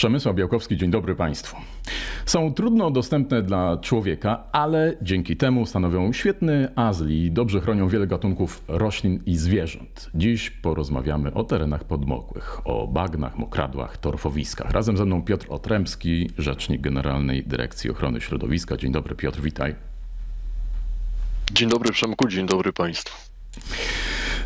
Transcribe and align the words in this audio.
Przemysław 0.00 0.36
Białkowski, 0.36 0.76
dzień 0.76 0.90
dobry 0.90 1.14
Państwu. 1.14 1.56
Są 2.26 2.54
trudno 2.54 2.90
dostępne 2.90 3.42
dla 3.42 3.76
człowieka, 3.76 4.44
ale 4.52 4.96
dzięki 5.02 5.36
temu 5.36 5.66
stanowią 5.66 6.12
świetny 6.12 6.68
azyl 6.76 7.10
i 7.10 7.30
dobrze 7.30 7.60
chronią 7.60 7.88
wiele 7.88 8.06
gatunków 8.06 8.64
roślin 8.68 9.22
i 9.26 9.36
zwierząt. 9.36 10.10
Dziś 10.14 10.50
porozmawiamy 10.50 11.34
o 11.34 11.44
terenach 11.44 11.84
podmokłych, 11.84 12.60
o 12.64 12.86
bagnach, 12.86 13.38
mokradłach, 13.38 13.98
torfowiskach. 13.98 14.70
Razem 14.70 14.96
ze 14.96 15.04
mną 15.04 15.22
Piotr 15.22 15.46
Otremski, 15.48 16.30
rzecznik 16.38 16.80
Generalnej 16.80 17.44
Dyrekcji 17.46 17.90
Ochrony 17.90 18.20
Środowiska. 18.20 18.76
Dzień 18.76 18.92
dobry 18.92 19.14
Piotr, 19.14 19.40
witaj. 19.40 19.74
Dzień 21.52 21.68
dobry 21.68 21.92
Przemku, 21.92 22.28
dzień 22.28 22.46
dobry 22.46 22.72
Państwu. 22.72 23.30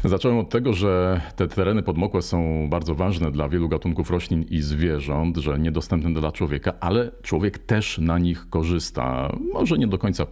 Zacząłem 0.04 0.38
od 0.38 0.48
tego, 0.48 0.72
że 0.72 1.20
te 1.36 1.48
tereny 1.48 1.82
podmokłe 1.82 2.22
są 2.22 2.68
bardzo 2.70 2.94
ważne 2.94 3.30
dla 3.30 3.48
wielu 3.48 3.68
gatunków 3.68 4.10
roślin 4.10 4.42
i 4.42 4.60
zwierząt, 4.60 5.36
że 5.36 5.58
niedostępne 5.58 6.12
dla 6.14 6.32
człowieka, 6.32 6.72
ale 6.80 7.10
człowiek 7.22 7.58
też 7.58 7.98
na 7.98 8.18
nich 8.18 8.50
korzysta. 8.50 9.36
Może 9.52 9.78
nie 9.78 9.86
do 9.86 9.98
końca 9.98 10.26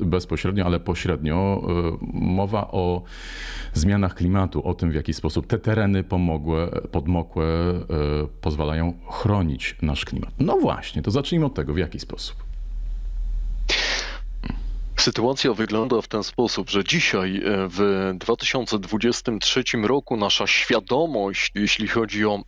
bezpośrednio, 0.00 0.64
ale 0.64 0.80
pośrednio. 0.80 1.62
E, 1.68 2.06
mowa 2.12 2.70
o 2.70 3.02
zmianach 3.72 4.14
klimatu, 4.14 4.68
o 4.68 4.74
tym 4.74 4.90
w 4.90 4.94
jaki 4.94 5.14
sposób 5.14 5.46
te 5.46 5.58
tereny 5.58 6.02
pomogłe, 6.02 6.68
podmokłe 6.92 7.44
e, 7.44 7.84
pozwalają 8.40 8.92
chronić 9.10 9.76
nasz 9.82 10.04
klimat. 10.04 10.34
No 10.38 10.56
właśnie, 10.56 11.02
to 11.02 11.10
zacznijmy 11.10 11.46
od 11.46 11.54
tego, 11.54 11.74
w 11.74 11.78
jaki 11.78 11.98
sposób. 12.00 12.53
Sytuacja 14.98 15.52
wygląda 15.54 16.02
w 16.02 16.08
ten 16.08 16.24
sposób, 16.24 16.70
że 16.70 16.84
dzisiaj 16.84 17.36
e, 17.36 17.68
w 17.68 18.12
2023 18.18 19.64
roku 19.82 20.16
nasza 20.16 20.46
świadomość, 20.46 21.50
jeśli 21.54 21.88
chodzi 21.88 22.24
o 22.24 22.42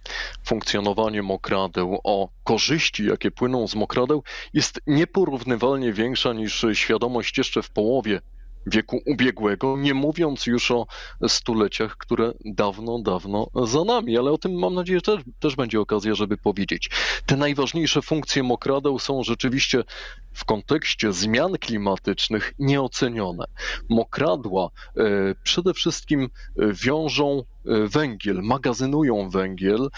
funkcjonowanie 0.45 1.22
mokradeł, 1.22 2.00
o 2.05 2.28
korzyści, 2.44 3.06
jakie 3.06 3.30
płyną 3.30 3.69
z 3.69 3.75
mokradeł, 3.75 4.22
jest 4.55 4.80
nieporównywalnie 4.86 5.92
większa 5.92 6.33
niż 6.33 6.66
świadomość 6.72 7.38
jeszcze 7.38 7.62
w 7.62 7.70
połowie 7.70 8.20
wieku 8.67 9.00
ubiegłego, 9.06 9.77
nie 9.77 9.95
mówiąc 9.95 10.47
już 10.47 10.70
o 10.70 10.86
stuleciach, 11.28 11.97
które 11.97 12.33
dawno, 12.45 12.98
dawno 12.98 13.47
za 13.67 13.84
nami, 13.84 14.19
ale 14.19 14.31
o 14.31 14.39
tym 14.39 14.59
mam 14.59 14.75
nadzieję 14.75 15.00
też, 15.00 15.20
też 15.39 15.56
będzie 15.56 15.81
okazja, 15.81 16.14
żeby 16.14 16.36
powiedzieć. 16.36 16.91
Te 17.27 17.37
najważniejsze 17.37 18.03
funkcje 18.03 18.42
mokradeł 18.42 18.98
są 18.98 19.22
rzeczywiście 19.22 19.84
w 20.33 20.44
kontekście 20.44 21.12
zmian 21.12 21.53
klimatycznych 21.59 22.53
nieocenione. 22.59 23.44
Mokradła 23.89 24.70
e, 24.97 25.00
przede 25.42 25.75
wszystkim 25.75 26.22
e, 26.22 26.28
wiążą 26.72 27.39
e, 27.67 27.89
węgiel, 27.89 28.42
magazynują 28.42 29.31
węgiel 29.31 29.91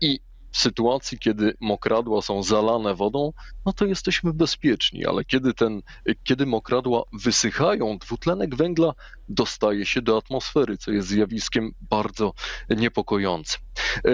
i 0.00 0.20
sytuacji, 0.56 1.18
kiedy 1.18 1.54
mokradła 1.60 2.22
są 2.22 2.42
zalane 2.42 2.94
wodą, 2.94 3.32
no 3.66 3.72
to 3.72 3.84
jesteśmy 3.84 4.32
bezpieczni, 4.32 5.06
ale 5.06 5.24
kiedy, 5.24 5.54
ten, 5.54 5.82
kiedy 6.24 6.46
mokradła 6.46 7.02
wysychają, 7.12 7.98
dwutlenek 7.98 8.56
węgla 8.56 8.92
dostaje 9.28 9.86
się 9.86 10.02
do 10.02 10.16
atmosfery, 10.16 10.78
co 10.78 10.90
jest 10.90 11.08
zjawiskiem 11.08 11.72
bardzo 11.90 12.32
niepokojącym. 12.70 13.60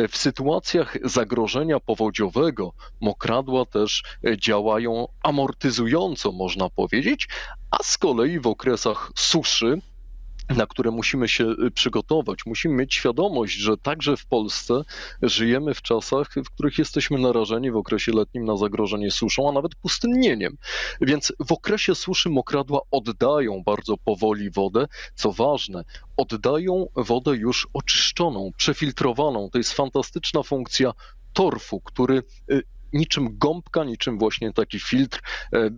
W 0.09 0.17
sytuacjach 0.17 0.97
zagrożenia 1.05 1.81
powodziowego 1.81 2.73
mokradła 3.01 3.67
też 3.67 4.03
działają 4.39 5.09
amortyzująco, 5.23 6.33
można 6.33 6.71
powiedzieć, 6.71 7.29
a 7.71 7.83
z 7.83 7.99
kolei 7.99 8.41
w 8.41 8.47
okresach 8.47 9.13
suszy 9.17 9.81
na 10.57 10.67
które 10.67 10.91
musimy 10.91 11.29
się 11.29 11.45
y, 11.45 11.71
przygotować. 11.71 12.39
Musimy 12.47 12.75
mieć 12.75 12.95
świadomość, 12.95 13.55
że 13.55 13.77
także 13.77 14.17
w 14.17 14.27
Polsce 14.27 14.83
żyjemy 15.23 15.75
w 15.75 15.83
czasach, 15.83 16.29
w 16.45 16.51
których 16.51 16.79
jesteśmy 16.79 17.19
narażeni 17.19 17.71
w 17.71 17.77
okresie 17.77 18.13
letnim 18.13 18.45
na 18.45 18.57
zagrożenie 18.57 19.11
suszą, 19.11 19.49
a 19.49 19.53
nawet 19.53 19.75
pustynnieniem. 19.75 20.57
Więc 21.01 21.33
w 21.47 21.53
okresie 21.53 21.95
suszy 21.95 22.31
mokradła 22.31 22.81
oddają 22.91 23.63
bardzo 23.67 23.97
powoli 23.97 24.51
wodę. 24.51 24.87
Co 25.15 25.33
ważne, 25.33 25.85
oddają 26.17 26.87
wodę 26.97 27.37
już 27.37 27.69
oczyszczoną, 27.73 28.51
przefiltrowaną. 28.57 29.51
To 29.53 29.59
jest 29.59 29.73
fantastyczna 29.73 30.43
funkcja 30.43 30.93
torfu, 31.33 31.81
który 31.81 32.23
y, 32.51 32.63
niczym 32.93 33.39
gąbka, 33.39 33.85
niczym 33.85 34.19
właśnie 34.19 34.53
taki 34.53 34.81
filtr 34.81 35.21
e, 35.55 35.71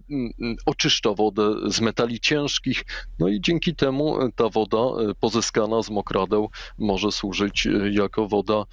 oczyszcza 0.67 1.15
wodę 1.15 1.55
z 1.67 1.81
metali 1.81 2.21
ciężkich, 2.21 2.85
no 3.19 3.29
i 3.29 3.41
dzięki 3.41 3.75
temu 3.75 4.19
ta 4.37 4.49
woda 4.49 4.79
e, 4.79 5.15
pozyskana 5.21 5.83
z 5.83 5.91
mokradeł 5.91 6.51
może 6.79 7.13
służyć 7.13 7.67
e, 7.67 7.71
jako 7.91 8.29
woda 8.29 8.65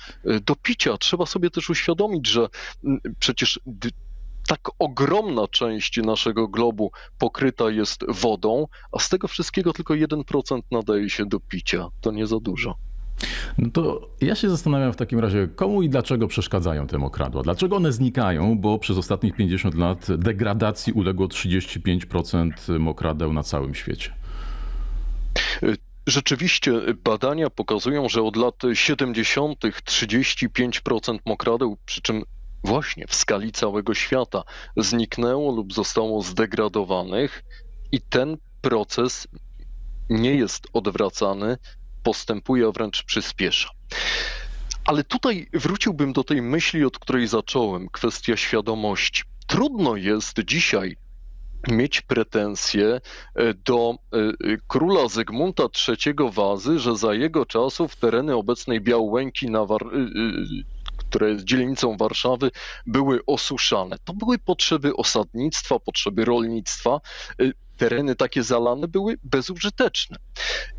do 0.45 0.55
picia. 0.55 0.97
Trzeba 0.97 1.25
sobie 1.25 1.49
też 1.49 1.69
uświadomić, 1.69 2.27
że 2.27 2.47
przecież 3.19 3.59
tak 4.47 4.69
ogromna 4.79 5.47
część 5.47 5.97
naszego 5.97 6.47
globu 6.47 6.91
pokryta 7.17 7.69
jest 7.69 8.05
wodą, 8.07 8.67
a 8.91 8.99
z 8.99 9.09
tego 9.09 9.27
wszystkiego 9.27 9.73
tylko 9.73 9.93
1% 9.93 10.61
nadaje 10.71 11.09
się 11.09 11.25
do 11.25 11.39
picia. 11.39 11.87
To 12.01 12.11
nie 12.11 12.27
za 12.27 12.39
dużo. 12.39 12.90
No 13.57 13.69
to 13.71 14.09
ja 14.21 14.35
się 14.35 14.49
zastanawiam 14.49 14.93
w 14.93 14.95
takim 14.95 15.19
razie, 15.19 15.47
komu 15.55 15.81
i 15.81 15.89
dlaczego 15.89 16.27
przeszkadzają 16.27 16.87
te 16.87 16.97
mokradła? 16.97 17.43
Dlaczego 17.43 17.75
one 17.75 17.91
znikają? 17.91 18.57
Bo 18.57 18.79
przez 18.79 18.97
ostatnich 18.97 19.35
50 19.35 19.75
lat 19.75 20.07
degradacji 20.17 20.93
uległo 20.93 21.27
35% 21.27 22.79
mokradeł 22.79 23.33
na 23.33 23.43
całym 23.43 23.75
świecie. 23.75 24.13
Rzeczywiście 26.07 26.73
badania 27.03 27.49
pokazują, 27.49 28.09
że 28.09 28.21
od 28.21 28.35
lat 28.35 28.55
70. 28.73 29.59
35% 29.59 31.17
mokradeł, 31.25 31.77
przy 31.85 32.01
czym 32.01 32.23
właśnie 32.63 33.07
w 33.07 33.15
skali 33.15 33.51
całego 33.51 33.93
świata, 33.93 34.43
zniknęło 34.77 35.51
lub 35.51 35.73
zostało 35.73 36.21
zdegradowanych, 36.21 37.43
i 37.91 38.01
ten 38.01 38.37
proces 38.61 39.27
nie 40.09 40.35
jest 40.35 40.67
odwracany 40.73 41.57
postępuje, 42.03 42.67
a 42.67 42.71
wręcz 42.71 43.03
przyspiesza. 43.03 43.69
Ale 44.85 45.03
tutaj 45.03 45.47
wróciłbym 45.53 46.13
do 46.13 46.23
tej 46.23 46.41
myśli, 46.41 46.85
od 46.85 46.99
której 46.99 47.27
zacząłem, 47.27 47.89
kwestia 47.89 48.37
świadomości. 48.37 49.23
Trudno 49.47 49.95
jest 49.95 50.39
dzisiaj 50.39 50.97
mieć 51.67 52.01
pretensje 52.01 53.01
e, 53.35 53.53
do 53.53 53.95
e, 54.13 54.17
króla 54.67 55.07
Zygmunta 55.07 55.63
III 55.87 56.15
Wazy, 56.31 56.79
że 56.79 56.97
za 56.97 57.13
jego 57.13 57.45
czasów 57.45 57.95
tereny 57.95 58.35
obecnej 58.35 58.81
Białęki 58.81 59.49
na 59.49 59.65
Które 61.11 61.29
jest 61.29 61.43
dzielnicą 61.43 61.97
Warszawy, 61.97 62.51
były 62.85 63.19
osuszane. 63.25 63.97
To 64.03 64.13
były 64.13 64.37
potrzeby 64.37 64.95
osadnictwa, 64.95 65.79
potrzeby 65.79 66.25
rolnictwa 66.25 66.99
tereny 67.81 68.15
takie 68.15 68.43
zalane 68.43 68.87
były 68.87 69.17
bezużyteczne. 69.23 70.17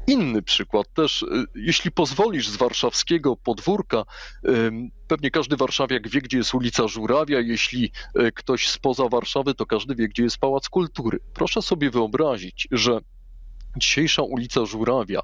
Inny 0.07 0.43
przykład 0.43 0.95
też, 0.95 1.23
y, 1.23 1.27
jeśli 1.55 1.91
pozwolisz, 1.91 2.49
z 2.49 2.57
warszawskiego 2.57 3.37
podwórka, 3.37 4.05
pewnie 5.09 5.31
każdy 5.31 5.57
warszawiak 5.57 6.09
wie, 6.09 6.21
gdzie 6.21 6.39
jest 6.39 6.55
ulica 6.55 6.89
Żurawia, 6.89 7.41
jeśli 7.41 7.93
y, 8.21 8.33
ktoś 8.33 8.69
spoza 8.69 9.09
Warszawy, 9.09 9.55
to 9.55 9.67
każdy 9.67 9.95
wie, 9.95 10.09
gdzie 10.09 10.23
jest 10.23 10.39
Pałac 10.39 10.69
Kultury. 10.69 11.19
Proszę 11.35 11.63
sobie 11.63 11.91
wyobrazić, 11.91 12.69
że 12.71 12.99
dzisiejsza 13.77 14.23
ulica 14.23 14.67
Żurawia, 14.67 15.21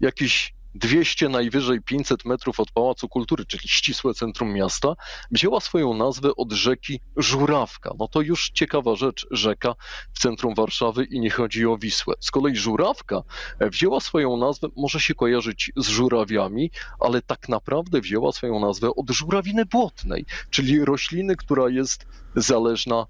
jakiś 0.00 0.55
200, 0.76 1.28
najwyżej 1.28 1.82
500 1.82 2.24
metrów 2.24 2.60
od 2.60 2.70
Pałacu 2.70 3.08
Kultury, 3.08 3.44
czyli 3.44 3.68
ścisłe 3.68 4.14
centrum 4.14 4.52
miasta, 4.52 4.94
wzięła 5.30 5.60
swoją 5.60 5.94
nazwę 5.94 6.36
od 6.36 6.52
rzeki 6.52 7.00
Żurawka. 7.16 7.90
No 7.98 8.08
to 8.08 8.20
już 8.20 8.50
ciekawa 8.50 8.96
rzecz, 8.96 9.26
rzeka 9.30 9.74
w 10.12 10.18
centrum 10.18 10.54
Warszawy 10.54 11.04
i 11.04 11.20
nie 11.20 11.30
chodzi 11.30 11.66
o 11.66 11.78
Wisłę. 11.78 12.14
Z 12.20 12.30
kolei 12.30 12.56
Żurawka 12.56 13.22
wzięła 13.60 14.00
swoją 14.00 14.36
nazwę, 14.36 14.68
może 14.76 15.00
się 15.00 15.14
kojarzyć 15.14 15.72
z 15.76 15.88
żurawiami, 15.88 16.70
ale 17.00 17.22
tak 17.22 17.48
naprawdę 17.48 18.00
wzięła 18.00 18.32
swoją 18.32 18.60
nazwę 18.60 18.90
od 18.96 19.10
żurawiny 19.10 19.66
błotnej, 19.66 20.24
czyli 20.50 20.84
rośliny, 20.84 21.36
która 21.36 21.68
jest 21.68 22.06
zależna 22.36 23.06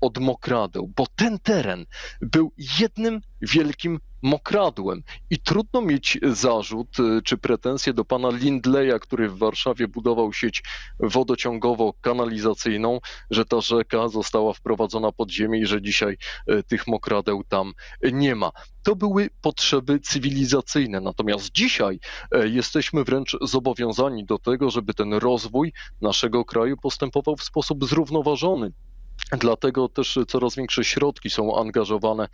od 0.00 0.18
mokradeł, 0.18 0.92
bo 0.96 1.06
ten 1.16 1.38
teren 1.38 1.86
był 2.20 2.52
jednym 2.80 3.20
wielkim 3.42 4.00
mokradłem 4.22 5.02
i 5.30 5.38
trudno 5.38 5.80
mieć 5.80 6.18
zarzut 6.22 6.98
y, 6.98 7.22
czy 7.22 7.38
pretensje 7.38 7.92
do 7.94 8.04
pana 8.04 8.30
Lindleya, 8.30 9.00
który 9.00 9.28
w 9.28 9.38
Warszawie 9.38 9.88
budował 9.88 10.32
sieć 10.32 10.62
wodociągowo-kanalizacyjną, 11.00 12.98
że 13.30 13.44
ta 13.44 13.60
rzeka 13.60 14.08
została 14.08 14.52
wprowadzona 14.52 15.12
pod 15.12 15.30
ziemię 15.30 15.60
i 15.60 15.66
że 15.66 15.82
dzisiaj 15.82 16.16
y, 16.50 16.62
tych 16.62 16.86
mokradeł 16.86 17.44
tam 17.44 17.72
nie 18.12 18.34
ma. 18.34 18.50
To 18.82 18.96
były 18.96 19.30
potrzeby 19.40 20.00
cywilizacyjne, 20.00 21.00
natomiast 21.00 21.50
dzisiaj 21.52 22.00
y, 22.34 22.48
jesteśmy 22.48 23.04
wręcz 23.04 23.36
zobowiązani 23.42 24.24
do 24.24 24.38
tego, 24.38 24.70
żeby 24.70 24.94
ten 24.94 25.14
rozwój 25.14 25.72
naszego 26.00 26.44
kraju 26.44 26.76
postępował 26.76 27.36
w 27.36 27.42
sposób 27.42 27.84
zrównoważony. 27.84 28.72
Dlatego 29.38 29.88
też 29.88 30.18
coraz 30.28 30.56
większe 30.56 30.84
środki 30.84 31.30
są 31.30 31.56
angażowane 31.56 32.24
e, 32.24 32.28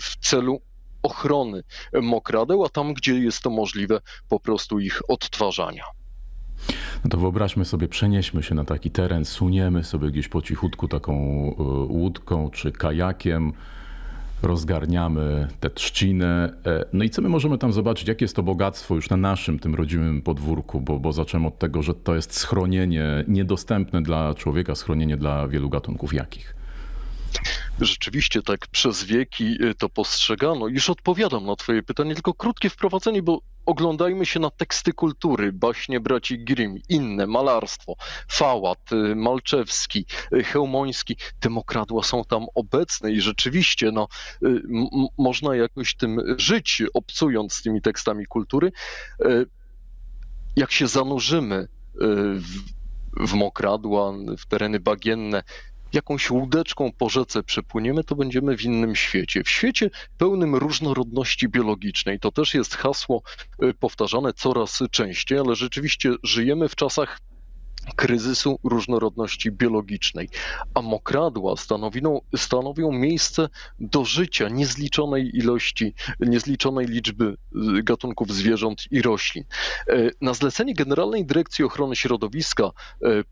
w 0.00 0.16
celu 0.20 0.60
ochrony 1.02 1.62
mokradeł, 2.02 2.64
a 2.64 2.68
tam, 2.68 2.94
gdzie 2.94 3.18
jest 3.18 3.42
to 3.42 3.50
możliwe, 3.50 4.00
po 4.28 4.40
prostu 4.40 4.80
ich 4.80 5.10
odtwarzania. 5.10 5.84
No 7.04 7.10
to 7.10 7.18
wyobraźmy 7.18 7.64
sobie, 7.64 7.88
przenieśmy 7.88 8.42
się 8.42 8.54
na 8.54 8.64
taki 8.64 8.90
teren, 8.90 9.24
suniemy 9.24 9.84
sobie 9.84 10.10
gdzieś 10.10 10.28
po 10.28 10.42
cichutku 10.42 10.88
taką 10.88 11.14
e, 11.14 11.62
łódką 11.92 12.50
czy 12.50 12.72
kajakiem, 12.72 13.52
rozgarniamy 14.42 15.48
tę 15.60 15.70
trzcinę. 15.70 16.52
E, 16.66 16.84
no 16.92 17.04
i 17.04 17.10
co 17.10 17.22
my 17.22 17.28
możemy 17.28 17.58
tam 17.58 17.72
zobaczyć? 17.72 18.08
Jakie 18.08 18.24
jest 18.24 18.36
to 18.36 18.42
bogactwo 18.42 18.94
już 18.94 19.10
na 19.10 19.16
naszym, 19.16 19.58
tym 19.58 19.74
rodzimym 19.74 20.22
podwórku? 20.22 20.80
Bo, 20.80 20.98
bo 20.98 21.12
zacząłem 21.12 21.46
od 21.46 21.58
tego, 21.58 21.82
że 21.82 21.94
to 21.94 22.14
jest 22.14 22.36
schronienie 22.36 23.24
niedostępne 23.28 24.02
dla 24.02 24.34
człowieka, 24.34 24.74
schronienie 24.74 25.16
dla 25.16 25.48
wielu 25.48 25.68
gatunków. 25.68 26.14
Jakich? 26.14 26.57
Rzeczywiście 27.80 28.42
tak 28.42 28.66
przez 28.66 29.04
wieki 29.04 29.64
y, 29.64 29.74
to 29.74 29.88
postrzegano. 29.88 30.68
Już 30.68 30.90
odpowiadam 30.90 31.46
na 31.46 31.56
Twoje 31.56 31.82
pytanie, 31.82 32.14
tylko 32.14 32.34
krótkie 32.34 32.70
wprowadzenie, 32.70 33.22
bo 33.22 33.40
oglądajmy 33.66 34.26
się 34.26 34.40
na 34.40 34.50
teksty 34.50 34.92
kultury, 34.92 35.52
baśnie 35.52 36.00
braci 36.00 36.44
Grimm, 36.44 36.78
inne, 36.88 37.26
malarstwo, 37.26 37.94
Fałat, 38.28 38.92
y, 38.92 39.16
Malczewski, 39.16 40.04
y, 40.32 40.44
Chełmoński. 40.44 41.16
Te 41.40 41.48
mokradła 41.48 42.02
są 42.02 42.24
tam 42.24 42.46
obecne 42.54 43.12
i 43.12 43.20
rzeczywiście 43.20 43.92
no, 43.92 44.08
można 45.18 45.56
jakoś 45.56 45.94
tym 45.94 46.20
żyć, 46.38 46.82
obcując 46.94 47.52
z 47.52 47.62
tymi 47.62 47.82
tekstami 47.82 48.26
kultury. 48.26 48.72
Jak 50.56 50.72
się 50.72 50.88
zanurzymy 50.88 51.68
w, 52.34 52.58
w 53.20 53.34
mokradła, 53.34 54.12
w 54.38 54.46
tereny 54.46 54.80
bagienne, 54.80 55.42
jakąś 55.92 56.30
łódeczką 56.30 56.92
po 56.98 57.08
rzece 57.08 57.42
przepłyniemy, 57.42 58.04
to 58.04 58.14
będziemy 58.16 58.56
w 58.56 58.62
innym 58.62 58.96
świecie. 58.96 59.44
W 59.44 59.48
świecie 59.48 59.90
pełnym 60.16 60.54
różnorodności 60.54 61.48
biologicznej. 61.48 62.20
To 62.20 62.32
też 62.32 62.54
jest 62.54 62.74
hasło 62.74 63.22
y, 63.62 63.74
powtarzane 63.74 64.32
coraz 64.32 64.78
częściej, 64.90 65.38
ale 65.38 65.56
rzeczywiście 65.56 66.14
żyjemy 66.22 66.68
w 66.68 66.76
czasach 66.76 67.20
kryzysu 67.96 68.58
różnorodności 68.64 69.50
biologicznej, 69.50 70.28
a 70.74 70.82
mokradła 70.82 71.56
stanowią, 71.56 72.20
stanowią 72.36 72.92
miejsce 72.92 73.48
do 73.80 74.04
życia 74.04 74.48
niezliczonej 74.48 75.30
ilości, 75.36 75.94
niezliczonej 76.20 76.86
liczby 76.86 77.36
y, 77.78 77.82
gatunków 77.82 78.32
zwierząt 78.32 78.84
i 78.90 79.02
roślin. 79.02 79.44
E, 79.88 80.10
na 80.20 80.34
zlecenie 80.34 80.74
Generalnej 80.74 81.26
Dyrekcji 81.26 81.64
Ochrony 81.64 81.96
Środowiska 81.96 82.64
e, 82.64 82.70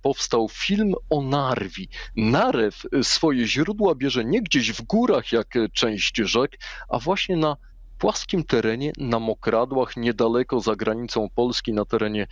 powstał 0.03 0.49
film 0.49 0.94
o 1.11 1.23
narwi. 1.23 1.88
Narew 2.17 2.82
swoje 3.02 3.47
źródła 3.47 3.94
bierze 3.94 4.25
nie 4.25 4.43
gdzieś 4.43 4.73
w 4.73 4.82
górach, 4.82 5.32
jak 5.32 5.55
część 5.73 6.17
rzek, 6.17 6.59
a 6.88 6.99
właśnie 6.99 7.37
na 7.37 7.56
płaskim 7.99 8.44
terenie, 8.44 8.93
na 8.99 9.19
mokradłach, 9.19 9.97
niedaleko 9.97 10.61
za 10.61 10.76
granicą 10.76 11.29
Polski, 11.35 11.73
na 11.73 11.85
terenie 11.85 12.26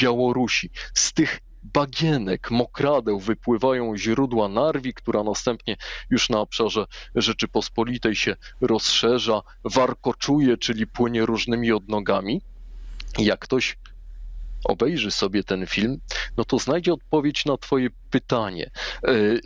Białorusi. 0.00 0.70
Z 0.94 1.12
tych 1.12 1.40
bagienek, 1.64 2.50
mokradeł 2.50 3.20
wypływają 3.20 3.96
źródła 3.96 4.48
Narwi, 4.48 4.94
która 4.94 5.22
następnie 5.22 5.76
już 6.10 6.28
na 6.28 6.40
obszarze 6.40 6.86
Rzeczypospolitej 7.14 8.14
się 8.14 8.36
rozszerza, 8.60 9.42
warkoczuje, 9.64 10.56
czyli 10.56 10.86
płynie 10.86 11.26
różnymi 11.26 11.72
odnogami. 11.72 12.42
Jak 13.18 13.40
ktoś 13.40 13.76
obejrzy 14.64 15.10
sobie 15.10 15.44
ten 15.44 15.66
film, 15.66 16.00
no 16.36 16.44
to 16.44 16.58
znajdzie 16.58 16.92
odpowiedź 16.92 17.44
na 17.44 17.56
Twoje 17.56 17.88
pytanie. 18.10 18.70
E, 19.02 19.10
e, 19.10 19.38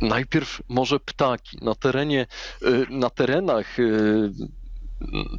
najpierw 0.00 0.62
może 0.68 1.00
ptaki. 1.00 1.58
Na 1.60 1.74
terenie, 1.74 2.26
e, 2.62 2.66
na 2.90 3.10
terenach 3.10 3.76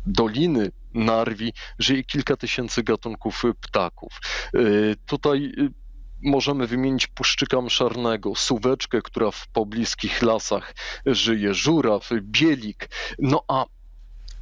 doliny 0.05 0.71
Narwi 0.93 1.53
żyje 1.79 2.03
kilka 2.03 2.37
tysięcy 2.37 2.83
gatunków 2.83 3.43
ptaków. 3.61 4.19
Y, 4.55 4.95
tutaj 5.05 5.51
y, 5.57 5.69
możemy 6.23 6.67
wymienić 6.67 7.07
puszczyka 7.07 7.61
mszarnego, 7.61 8.35
suweczkę, 8.35 9.01
która 9.01 9.31
w 9.31 9.47
pobliskich 9.47 10.21
lasach 10.21 10.75
żyje, 11.05 11.53
żuraw, 11.53 12.09
bielik. 12.21 12.89
No 13.19 13.43
a 13.47 13.65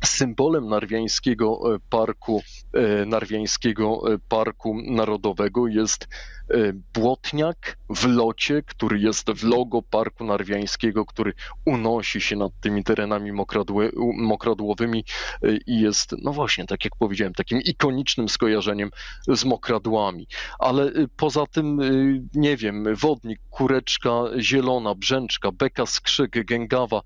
Symbolem 0.04 0.68
Narwiańskiego 0.68 1.76
e, 1.76 1.80
Parku, 1.90 2.42
e, 2.74 3.06
Narwiańskiego 3.06 4.14
e, 4.14 4.18
Parku 4.30 4.82
Narodowego 4.86 5.68
jest 5.68 6.08
błotniak 6.94 7.78
w 7.90 8.06
locie, 8.06 8.64
który 8.64 9.00
jest 9.00 9.32
w 9.32 9.44
logo 9.44 9.82
Parku 9.82 10.24
Narwiańskiego, 10.24 11.06
który 11.06 11.34
unosi 11.66 12.22
się 12.22 12.36
nad 12.36 12.52
tymi 12.62 12.84
terenami 12.84 13.32
mokradły, 13.32 13.92
mokradłowymi 14.18 15.06
i 15.68 15.82
jest, 15.82 16.16
no 16.22 16.34
właśnie, 16.34 16.66
tak 16.66 16.86
jak 16.86 16.96
powiedziałem, 16.96 17.34
takim 17.34 17.62
ikonicznym 17.62 18.30
skojarzeniem 18.30 18.90
z 19.28 19.46
mokradłami. 19.46 20.28
Ale 20.60 20.92
poza 21.18 21.48
tym, 21.48 21.80
nie 22.36 22.58
wiem, 22.58 22.96
wodnik, 22.96 23.40
kureczka 23.50 24.12
zielona, 24.40 24.96
brzęczka, 24.96 25.52
beka 25.52 25.86
skrzyk, 25.86 26.46
gęgawa, 26.46 27.02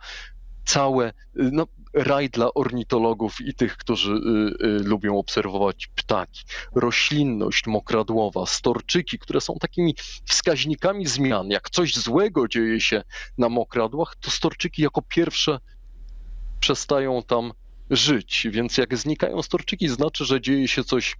całe, 0.65 1.13
no, 1.35 1.67
raj 1.95 2.29
dla 2.29 2.53
ornitologów 2.53 3.41
i 3.41 3.53
tych, 3.53 3.77
którzy 3.77 4.11
y, 4.11 4.65
y, 4.65 4.79
lubią 4.83 5.17
obserwować 5.17 5.87
ptaki. 5.87 6.43
Roślinność 6.75 7.67
mokradłowa, 7.67 8.45
storczyki, 8.45 9.19
które 9.19 9.41
są 9.41 9.55
takimi 9.59 9.95
wskaźnikami 10.25 11.07
zmian. 11.07 11.49
Jak 11.49 11.69
coś 11.69 11.95
złego 11.95 12.47
dzieje 12.47 12.81
się 12.81 13.03
na 13.37 13.49
mokradłach, 13.49 14.15
to 14.15 14.31
storczyki 14.31 14.81
jako 14.81 15.01
pierwsze 15.01 15.59
przestają 16.59 17.23
tam 17.23 17.53
żyć. 17.89 18.47
Więc 18.51 18.77
jak 18.77 18.97
znikają 18.97 19.41
storczyki, 19.41 19.87
znaczy, 19.87 20.25
że 20.25 20.41
dzieje 20.41 20.67
się 20.67 20.83
coś 20.83 21.15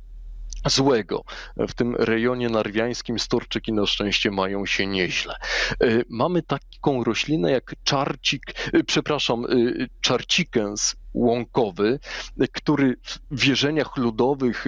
złego. 0.65 1.23
W 1.57 1.73
tym 1.73 1.95
rejonie 1.95 2.49
narwiańskim 2.49 3.19
storczyki 3.19 3.73
na 3.73 3.85
szczęście 3.85 4.31
mają 4.31 4.65
się 4.65 4.87
nieźle. 4.87 5.35
E, 5.81 5.87
mamy 6.09 6.41
taką 6.41 7.03
roślinę 7.03 7.51
jak 7.51 7.75
czarcik, 7.83 8.41
e, 8.73 8.83
przepraszam, 8.83 9.45
e, 9.45 9.47
czarcikens 10.01 10.95
łąkowy, 11.13 11.99
który 12.51 12.95
w 13.31 13.39
wierzeniach 13.39 13.97
ludowych 13.97 14.65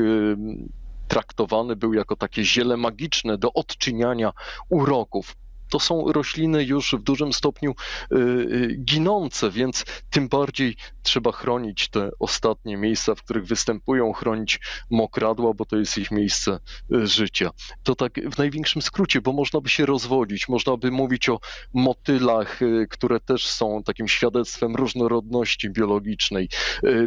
traktowany 1.08 1.76
był 1.76 1.94
jako 1.94 2.16
takie 2.16 2.44
ziele 2.44 2.78
magiczne 2.78 3.38
do 3.38 3.54
odczyniania 3.54 4.32
uroków 4.70 5.36
to 5.70 5.80
są 5.80 6.12
rośliny 6.12 6.64
już 6.64 6.94
w 6.94 7.04
dużym 7.04 7.34
stopniu 7.34 7.72
y, 8.12 8.16
y, 8.16 8.76
ginące, 8.80 9.52
więc 9.52 9.86
tym 10.10 10.28
bardziej 10.28 10.76
trzeba 11.04 11.32
chronić 11.32 11.90
te 11.90 12.10
ostatnie 12.20 12.78
miejsca, 12.78 13.16
w 13.16 13.24
których 13.24 13.46
występują, 13.46 14.14
chronić 14.14 14.60
mokradła, 14.90 15.54
bo 15.54 15.66
to 15.66 15.78
jest 15.78 15.98
ich 15.98 16.12
miejsce 16.12 16.60
y, 16.94 17.08
życia. 17.08 17.50
To 17.84 17.96
tak 17.96 18.14
w 18.32 18.38
największym 18.38 18.82
skrócie, 18.82 19.22
bo 19.22 19.34
można 19.34 19.62
by 19.62 19.70
się 19.70 19.86
rozwodzić, 19.86 20.50
można 20.50 20.78
by 20.78 20.92
mówić 20.92 21.30
o 21.30 21.40
motylach, 21.74 22.60
które 22.90 23.20
też 23.20 23.48
są 23.48 23.84
takim 23.84 24.08
świadectwem 24.08 24.76
różnorodności 24.76 25.70
biologicznej. 25.70 26.50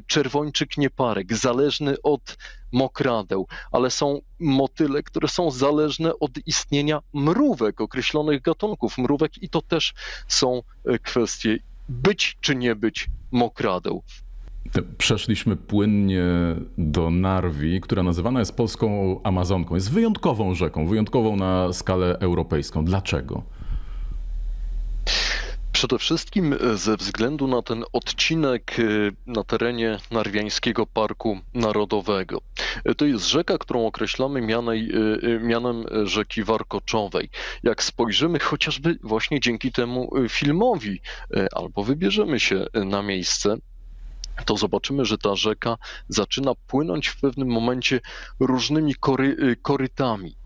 Czerwończyk 0.06 0.76
nieparek, 0.76 1.36
zależny 1.36 2.02
od 2.02 2.36
mokradeł, 2.72 3.46
ale 3.72 3.90
są 3.90 4.20
motyle, 4.38 5.02
które 5.02 5.28
są 5.28 5.50
zależne 5.50 6.18
od 6.18 6.30
istnienia 6.46 7.00
mrówek, 7.14 7.80
określonych 7.80 8.42
gatunków 8.42 8.98
mrówek 8.98 9.42
i 9.42 9.48
to 9.48 9.62
też 9.62 9.94
są 10.28 10.62
e, 10.84 10.98
kwestie 10.98 11.58
być 11.88 12.36
czy 12.40 12.56
nie 12.56 12.74
być 12.74 13.06
mokradeł. 13.32 14.02
Przeszliśmy 14.98 15.56
płynnie 15.56 16.24
do 16.78 17.10
Narwi, 17.10 17.80
która 17.80 18.02
nazywana 18.02 18.38
jest 18.38 18.56
polską 18.56 19.20
Amazonką. 19.22 19.74
Jest 19.74 19.90
wyjątkową 19.92 20.54
rzeką, 20.54 20.86
wyjątkową 20.86 21.36
na 21.36 21.72
skalę 21.72 22.18
europejską. 22.18 22.84
Dlaczego? 22.84 23.42
Przede 25.80 25.98
wszystkim 25.98 26.52
e, 26.52 26.76
ze 26.76 26.96
względu 26.96 27.48
na 27.48 27.62
ten 27.62 27.84
odcinek 27.92 28.76
e, 28.78 28.82
na 29.26 29.44
terenie 29.44 29.98
Narwiańskiego 30.10 30.86
Parku 30.86 31.40
Narodowego. 31.54 32.40
E, 32.84 32.94
to 32.94 33.04
jest 33.04 33.28
rzeka, 33.28 33.58
którą 33.58 33.86
określamy 33.86 34.40
mianej, 34.40 34.90
mianem 35.40 35.84
rzeki 36.04 36.44
Warkoczowej. 36.44 37.30
Jak 37.62 37.82
spojrzymy 37.82 38.38
chociażby 38.38 38.98
właśnie 39.02 39.40
dzięki 39.40 39.72
temu 39.72 40.10
filmowi, 40.28 41.00
albo 41.54 41.84
wybierzemy 41.84 42.40
się 42.40 42.66
na 42.74 43.02
miejsce, 43.02 43.56
to 44.44 44.56
zobaczymy, 44.56 45.04
że 45.04 45.18
ta 45.18 45.36
rzeka 45.36 45.76
zaczyna 46.08 46.52
płynąć 46.66 47.08
w 47.08 47.20
pewnym 47.20 47.48
momencie 47.48 48.00
różnymi 48.40 48.94
kory, 48.94 49.56
korytami. 49.62 50.36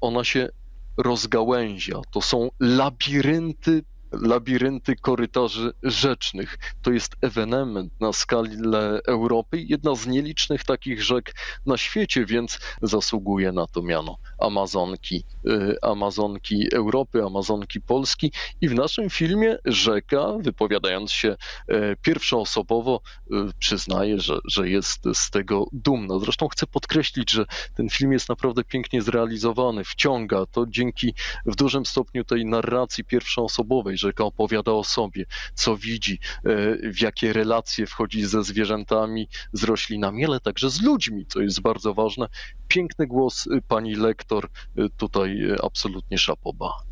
Ona 0.00 0.24
się 0.24 0.48
rozgałęzia. 0.96 2.00
To 2.10 2.20
są 2.20 2.50
labirynty 2.60 3.82
labirynty 4.12 4.96
korytarzy 4.96 5.72
rzecznych. 5.82 6.58
To 6.82 6.90
jest 6.90 7.16
ewenement 7.20 7.92
na 8.00 8.12
skalę 8.12 9.00
Europy, 9.06 9.60
jedna 9.60 9.94
z 9.94 10.06
nielicznych 10.06 10.64
takich 10.64 11.02
rzek 11.02 11.34
na 11.66 11.76
świecie, 11.76 12.26
więc 12.26 12.58
zasługuje 12.82 13.52
na 13.52 13.66
to 13.66 13.82
miano 13.82 14.16
Amazonki, 14.38 15.24
y, 15.46 15.76
Amazonki 15.82 16.74
Europy, 16.74 17.24
Amazonki 17.24 17.80
Polski. 17.80 18.32
I 18.60 18.68
w 18.68 18.74
naszym 18.74 19.10
filmie 19.10 19.56
rzeka, 19.64 20.32
wypowiadając 20.40 21.12
się 21.12 21.36
e, 21.68 21.96
pierwszoosobowo, 21.96 23.00
y, 23.26 23.34
przyznaje, 23.58 24.20
że, 24.20 24.38
że 24.44 24.68
jest 24.68 25.04
z 25.14 25.30
tego 25.30 25.66
dumna. 25.72 26.18
Zresztą 26.18 26.48
chcę 26.48 26.66
podkreślić, 26.66 27.30
że 27.30 27.44
ten 27.74 27.88
film 27.88 28.12
jest 28.12 28.28
naprawdę 28.28 28.64
pięknie 28.64 29.02
zrealizowany, 29.02 29.84
wciąga 29.84 30.46
to 30.46 30.66
dzięki 30.68 31.14
w 31.46 31.56
dużym 31.56 31.86
stopniu 31.86 32.24
tej 32.24 32.46
narracji 32.46 33.04
pierwszoosobowej. 33.04 33.96
Rzeka 34.00 34.24
opowiada 34.24 34.72
o 34.72 34.84
sobie, 34.84 35.24
co 35.54 35.76
widzi, 35.76 36.18
e, 36.44 36.90
w 36.92 37.00
jakie 37.02 37.32
relacje 37.32 37.86
wchodzi 37.86 38.22
ze 38.26 38.44
zwierzętami, 38.44 39.28
z 39.52 39.64
roślinami, 39.64 40.24
ale 40.24 40.40
także 40.40 40.70
z 40.70 40.82
ludźmi, 40.82 41.26
co 41.26 41.40
jest 41.40 41.60
bardzo 41.60 41.94
ważne. 41.94 42.26
Piękny 42.68 43.06
głos 43.06 43.46
y, 43.46 43.62
pani 43.68 43.94
lektor, 43.94 44.48
y, 44.78 44.88
tutaj 44.96 45.38
absolutnie 45.62 46.18
szapoba. 46.18 46.89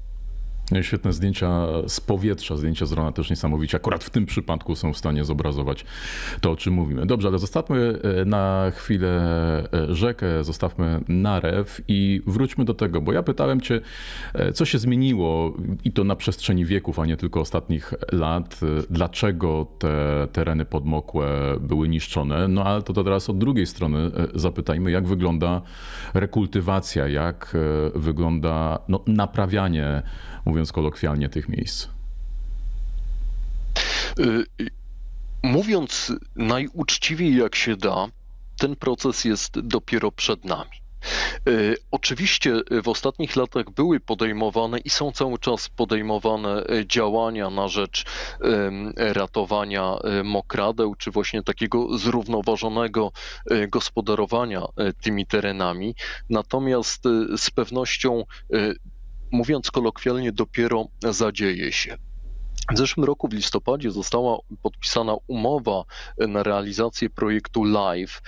Świetne 0.83 1.13
zdjęcia 1.13 1.67
z 1.87 2.01
powietrza, 2.01 2.57
zdjęcia 2.57 2.87
z 2.87 2.91
drona 2.91 3.13
też 3.13 3.31
niesamowicie. 3.31 3.77
Akurat 3.77 4.05
w 4.05 4.11
tym 4.11 4.27
przypadku 4.27 4.77
są 4.77 4.93
w 4.93 4.99
stanie 4.99 5.25
zobrazować 5.25 5.85
to, 6.41 6.51
o 6.51 6.57
czym 6.57 6.75
mówimy. 6.75 7.07
Dobrze, 7.07 7.29
ale 7.29 7.39
zostawmy 7.39 7.99
e, 8.21 8.25
na 8.25 8.71
chwilę 8.75 9.09
e, 9.73 9.95
rzekę, 9.95 10.45
zostawmy 10.45 11.01
narew 11.09 11.81
i 11.89 12.23
wróćmy 12.27 12.65
do 12.65 12.75
tego, 12.75 13.01
bo 13.01 13.13
ja 13.13 13.23
pytałem 13.23 13.61
cię, 13.61 13.81
e, 14.35 14.53
co 14.53 14.65
się 14.65 14.79
zmieniło 14.79 15.55
i 15.85 15.93
to 15.93 16.05
na 16.05 16.17
przestrzeni 16.17 16.65
wieków, 16.65 16.99
a 16.99 17.07
nie 17.07 17.17
tylko 17.17 17.41
ostatnich 17.41 17.95
lat. 18.13 18.61
Dlaczego 18.91 19.67
te 19.79 20.29
tereny 20.33 20.65
podmokłe 20.65 21.29
były 21.61 21.89
niszczone? 21.89 22.49
No 22.49 22.65
ale 22.65 22.83
to, 22.83 22.93
to 22.93 23.05
teraz 23.05 23.31
od 23.31 23.39
drugiej 23.39 23.67
strony 23.67 24.11
zapytajmy, 24.35 24.91
jak 24.91 25.07
wygląda 25.07 25.63
rekultywacja, 26.15 27.09
jak 27.09 27.57
wygląda 27.95 28.79
no, 28.89 29.01
naprawianie 29.07 30.03
mówiąc 30.49 30.73
kolokwialnie, 30.73 31.29
tych 31.29 31.49
miejsc? 31.49 31.89
Y, 34.19 34.45
mówiąc 35.43 36.13
najuczciwiej 36.37 37.37
jak 37.37 37.55
się 37.55 37.77
da, 37.77 38.07
ten 38.59 38.77
proces 38.77 39.25
jest 39.25 39.61
dopiero 39.61 40.13
przed 40.13 40.45
nami. 40.45 40.71
Y, 41.49 41.77
oczywiście 41.91 42.61
w 42.83 42.89
ostatnich 42.89 43.37
latach 43.37 43.71
były 43.71 44.01
podejmowane 44.01 44.79
i 44.79 44.91
są 44.91 45.13
cały 45.13 45.39
czas 45.39 45.69
podejmowane 45.69 46.63
y, 46.63 46.87
działania 46.87 47.51
na 47.51 47.69
rzecz 47.69 48.05
ratowania 48.97 49.97
mokradeł, 50.25 50.95
czy 50.95 51.11
właśnie 51.11 51.43
takiego 51.43 51.99
zrównoważonego 51.99 53.13
gospodarowania 53.69 54.63
tymi 55.03 55.27
terenami. 55.27 55.95
Natomiast 56.31 57.05
z 57.37 57.51
pewnością 57.51 58.25
mówiąc 59.31 59.71
kolokwialnie, 59.71 60.33
dopiero 60.33 60.85
zadzieje 61.11 61.73
się. 61.73 61.97
W 62.75 62.79
zeszłym 62.79 63.05
roku 63.05 63.29
w 63.29 63.33
listopadzie 63.33 63.91
została 63.91 64.39
podpisana 64.63 65.17
umowa 65.27 65.85
na 66.19 66.43
realizację 66.43 67.11
projektu 67.11 67.65
LIFE. 67.65 68.21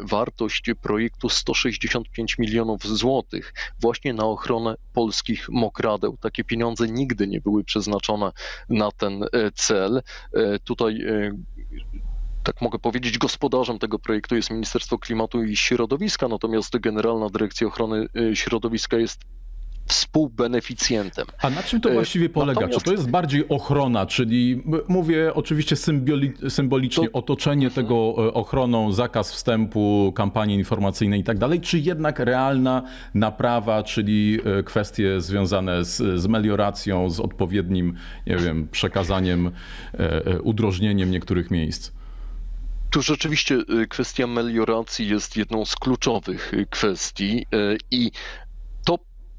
Wartość 0.00 0.70
projektu 0.82 1.28
165 1.28 2.38
milionów 2.38 2.84
złotych 2.84 3.54
właśnie 3.80 4.12
na 4.12 4.24
ochronę 4.24 4.74
polskich 4.92 5.48
mokradeł. 5.48 6.16
Takie 6.16 6.44
pieniądze 6.44 6.88
nigdy 6.88 7.26
nie 7.26 7.40
były 7.40 7.64
przeznaczone 7.64 8.32
na 8.68 8.90
ten 8.90 9.24
cel. 9.54 10.02
Tutaj 10.64 10.98
tak 12.42 12.60
mogę 12.60 12.78
powiedzieć, 12.78 13.18
gospodarzem 13.18 13.78
tego 13.78 13.98
projektu 13.98 14.36
jest 14.36 14.50
Ministerstwo 14.50 14.98
Klimatu 14.98 15.44
i 15.44 15.56
Środowiska, 15.56 16.28
natomiast 16.28 16.78
Generalna 16.78 17.30
Dyrekcja 17.30 17.66
Ochrony 17.66 18.06
Środowiska 18.34 18.96
jest 18.96 19.20
współbeneficjentem. 19.86 21.26
A 21.42 21.50
na 21.50 21.62
czym 21.62 21.80
to 21.80 21.90
e, 21.90 21.92
właściwie 21.92 22.28
polega? 22.28 22.60
Natomiast... 22.60 22.78
Czy 22.78 22.84
to 22.84 22.92
jest 22.92 23.10
bardziej 23.10 23.48
ochrona, 23.48 24.06
czyli 24.06 24.62
mówię 24.88 25.34
oczywiście 25.34 25.76
symbolicznie 26.48 27.08
to... 27.08 27.18
otoczenie 27.18 27.66
mhm. 27.66 27.86
tego 27.86 27.94
e, 27.94 28.34
ochroną, 28.34 28.92
zakaz 28.92 29.32
wstępu, 29.32 30.12
kampanie 30.16 30.54
informacyjne 30.54 31.18
i 31.18 31.24
tak 31.24 31.38
dalej, 31.38 31.60
czy 31.60 31.78
jednak 31.78 32.18
realna 32.18 32.82
naprawa, 33.14 33.82
czyli 33.82 34.38
e, 34.58 34.62
kwestie 34.62 35.20
związane 35.20 35.84
z, 35.84 36.20
z 36.20 36.26
melioracją, 36.26 37.10
z 37.10 37.20
odpowiednim, 37.20 37.94
nie 38.26 38.36
wiem, 38.36 38.68
przekazaniem, 38.68 39.50
udrożnieniem 40.42 41.10
niektórych 41.10 41.50
miejsc? 41.50 41.92
Tu 42.90 43.02
rzeczywiście 43.02 43.58
kwestia 43.88 44.26
melioracji 44.26 45.08
jest 45.08 45.36
jedną 45.36 45.64
z 45.64 45.76
kluczowych 45.76 46.52
kwestii 46.70 47.46
i 47.90 48.10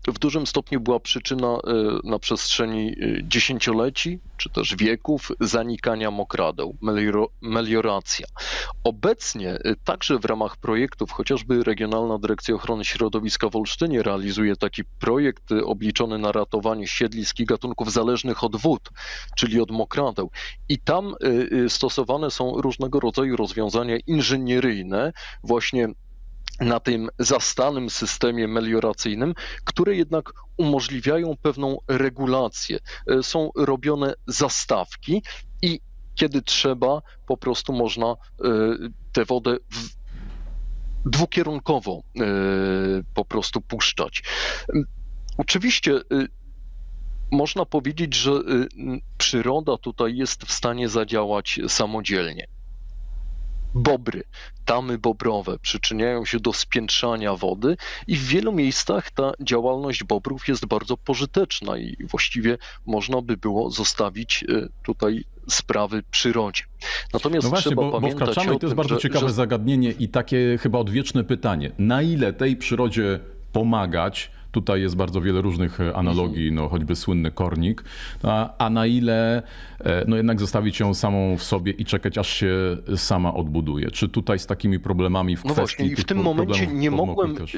w 0.07 0.19
dużym 0.19 0.47
stopniu 0.47 0.79
była 0.79 0.99
przyczyna 0.99 1.47
e, 1.47 1.59
na 2.03 2.19
przestrzeni 2.19 2.89
e, 2.89 2.95
dziesięcioleci 3.23 4.19
czy 4.37 4.49
też 4.49 4.75
wieków 4.75 5.31
zanikania 5.39 6.11
mokradeł, 6.11 6.77
melioracja. 7.41 8.27
Obecnie 8.83 9.49
e, 9.49 9.75
także 9.83 10.19
w 10.19 10.25
ramach 10.25 10.57
projektów, 10.57 11.11
chociażby 11.11 11.63
Regionalna 11.63 12.17
Dyrekcja 12.17 12.55
Ochrony 12.55 12.85
Środowiska 12.85 13.49
w 13.49 13.55
Olsztynie 13.55 14.03
realizuje 14.03 14.55
taki 14.55 14.83
projekt 14.99 15.51
obliczony 15.65 16.17
na 16.17 16.31
ratowanie 16.31 16.87
siedlisk 16.87 17.39
i 17.39 17.45
gatunków 17.45 17.91
zależnych 17.91 18.43
od 18.43 18.55
wód, 18.55 18.89
czyli 19.35 19.61
od 19.61 19.71
mokradeł. 19.71 20.29
I 20.69 20.79
tam 20.79 21.15
stosowane 21.67 22.31
są 22.31 22.61
różnego 22.61 22.99
rodzaju 22.99 23.35
rozwiązania 23.35 23.97
inżynieryjne, 24.07 25.13
właśnie 25.43 25.87
na 26.59 26.79
tym 26.79 27.09
zastanym 27.19 27.89
systemie 27.89 28.47
melioracyjnym, 28.47 29.33
które 29.63 29.95
jednak 29.95 30.31
umożliwiają 30.57 31.37
pewną 31.41 31.77
regulację. 31.87 32.79
E, 33.07 33.23
są 33.23 33.49
robione 33.55 34.13
zastawki 34.27 35.23
i 35.61 35.79
kiedy 36.15 36.41
trzeba, 36.41 37.01
po 37.27 37.37
prostu 37.37 37.73
można 37.73 38.07
e, 38.07 38.15
tę 39.11 39.25
wodę 39.25 39.57
dwukierunkowo 41.05 42.01
e, 42.19 42.23
po 43.13 43.25
prostu 43.25 43.61
puszczać. 43.61 44.23
Oczywiście 45.37 46.01
można 47.31 47.65
powiedzieć, 47.65 48.15
że 48.15 48.31
przyroda 49.17 49.77
tutaj 49.77 50.15
jest 50.15 50.43
w 50.43 50.51
stanie 50.51 50.89
zadziałać 50.89 51.59
samodzielnie 51.67 52.47
bobry, 53.75 54.23
tamy 54.65 54.97
bobrowe 54.97 55.59
przyczyniają 55.59 56.25
się 56.25 56.39
do 56.39 56.53
spiętrzania 56.53 57.35
wody 57.35 57.77
i 58.07 58.15
w 58.15 58.27
wielu 58.27 58.51
miejscach 58.51 59.11
ta 59.11 59.31
działalność 59.41 60.03
bobrów 60.03 60.47
jest 60.47 60.65
bardzo 60.65 60.97
pożyteczna 60.97 61.77
i 61.77 61.95
właściwie 62.09 62.57
można 62.85 63.21
by 63.21 63.37
było 63.37 63.71
zostawić 63.71 64.45
e, 64.49 64.67
tutaj 64.83 65.23
sprawy 65.49 66.03
przyrodzie. 66.11 66.63
Natomiast 67.13 67.43
no 67.43 67.49
właśnie, 67.49 67.71
trzeba 67.71 67.83
bo, 67.83 67.91
pamiętać 67.91 68.19
bo 68.19 68.31
wkraczamy, 68.31 68.55
o 68.55 68.59
to 68.59 68.65
jest 68.65 68.75
bardzo 68.75 68.95
że, 68.95 69.01
ciekawe 69.01 69.27
że... 69.27 69.33
zagadnienie 69.33 69.91
i 69.91 70.09
takie 70.09 70.57
chyba 70.61 70.79
odwieczne 70.79 71.23
pytanie. 71.23 71.71
Na 71.77 72.01
ile 72.01 72.33
tej 72.33 72.55
przyrodzie 72.55 73.19
pomagać, 73.51 74.31
Tutaj 74.53 74.81
jest 74.81 74.95
bardzo 74.95 75.21
wiele 75.21 75.41
różnych 75.41 75.81
e, 75.81 75.95
analogii, 75.95 76.51
no 76.51 76.69
choćby 76.69 76.95
słynny 76.95 77.31
kornik, 77.31 77.83
a, 78.23 78.57
a 78.57 78.69
na 78.69 78.85
ile 78.85 79.43
e, 79.79 80.05
no 80.07 80.15
jednak 80.15 80.39
zostawić 80.39 80.79
ją 80.79 80.93
samą 80.93 81.37
w 81.37 81.43
sobie 81.43 81.71
i 81.71 81.85
czekać, 81.85 82.17
aż 82.17 82.29
się 82.29 82.77
sama 82.95 83.33
odbuduje. 83.33 83.91
Czy 83.91 84.09
tutaj 84.09 84.39
z 84.39 84.45
takimi 84.45 84.79
problemami 84.79 85.37
w 85.37 85.45
no 85.45 85.53
kwestii 85.53 85.77
właśnie, 85.77 85.93
i 85.93 85.95
w 85.95 86.05
tym 86.05 86.17
momencie 86.17 86.67
nie 86.67 86.91
mogłem... 86.91 87.35
Też 87.35 87.57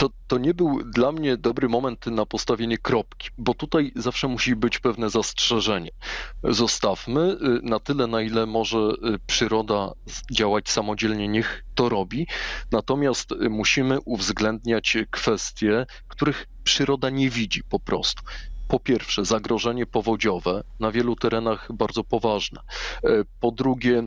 to, 0.00 0.10
to 0.26 0.38
nie 0.38 0.54
był 0.54 0.82
dla 0.84 1.12
mnie 1.12 1.36
dobry 1.36 1.68
moment 1.68 2.06
na 2.06 2.26
postawienie 2.26 2.78
kropki, 2.78 3.28
bo 3.38 3.54
tutaj 3.54 3.92
zawsze 3.96 4.28
musi 4.28 4.56
być 4.56 4.78
pewne 4.78 5.10
zastrzeżenie. 5.10 5.90
Zostawmy 6.44 7.20
y, 7.20 7.36
na 7.62 7.80
tyle, 7.80 8.06
na 8.06 8.22
ile 8.22 8.46
może 8.46 8.78
y, 8.78 9.18
przyroda 9.26 9.92
działać 10.32 10.68
samodzielnie, 10.68 11.28
niech 11.28 11.64
to 11.74 11.88
robi, 11.88 12.26
natomiast 12.72 13.32
y, 13.32 13.50
musimy 13.50 14.00
uwzględniać 14.00 14.96
kwestie, 15.10 15.86
których 16.08 16.46
przyroda 16.64 17.10
nie 17.10 17.30
widzi 17.30 17.64
po 17.64 17.80
prostu 17.80 18.22
po 18.68 18.80
pierwsze, 18.80 19.24
zagrożenie 19.24 19.86
powodziowe 19.86 20.62
na 20.80 20.90
wielu 20.90 21.16
terenach 21.16 21.68
bardzo 21.72 22.04
poważne. 22.04 22.60
Po 23.40 23.50
drugie, 23.50 24.02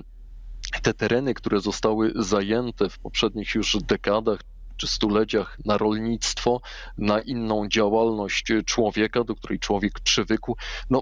te 0.81 0.93
tereny, 0.93 1.33
które 1.33 1.59
zostały 1.59 2.13
zajęte 2.15 2.89
w 2.89 2.99
poprzednich 2.99 3.55
już 3.55 3.77
dekadach 3.77 4.39
czy 4.77 4.87
stuleciach 4.87 5.57
na 5.65 5.77
rolnictwo, 5.77 6.61
na 6.97 7.21
inną 7.21 7.67
działalność 7.67 8.45
człowieka, 8.65 9.23
do 9.23 9.35
której 9.35 9.59
człowiek 9.59 9.99
przywykł. 9.99 10.55
No, 10.89 11.01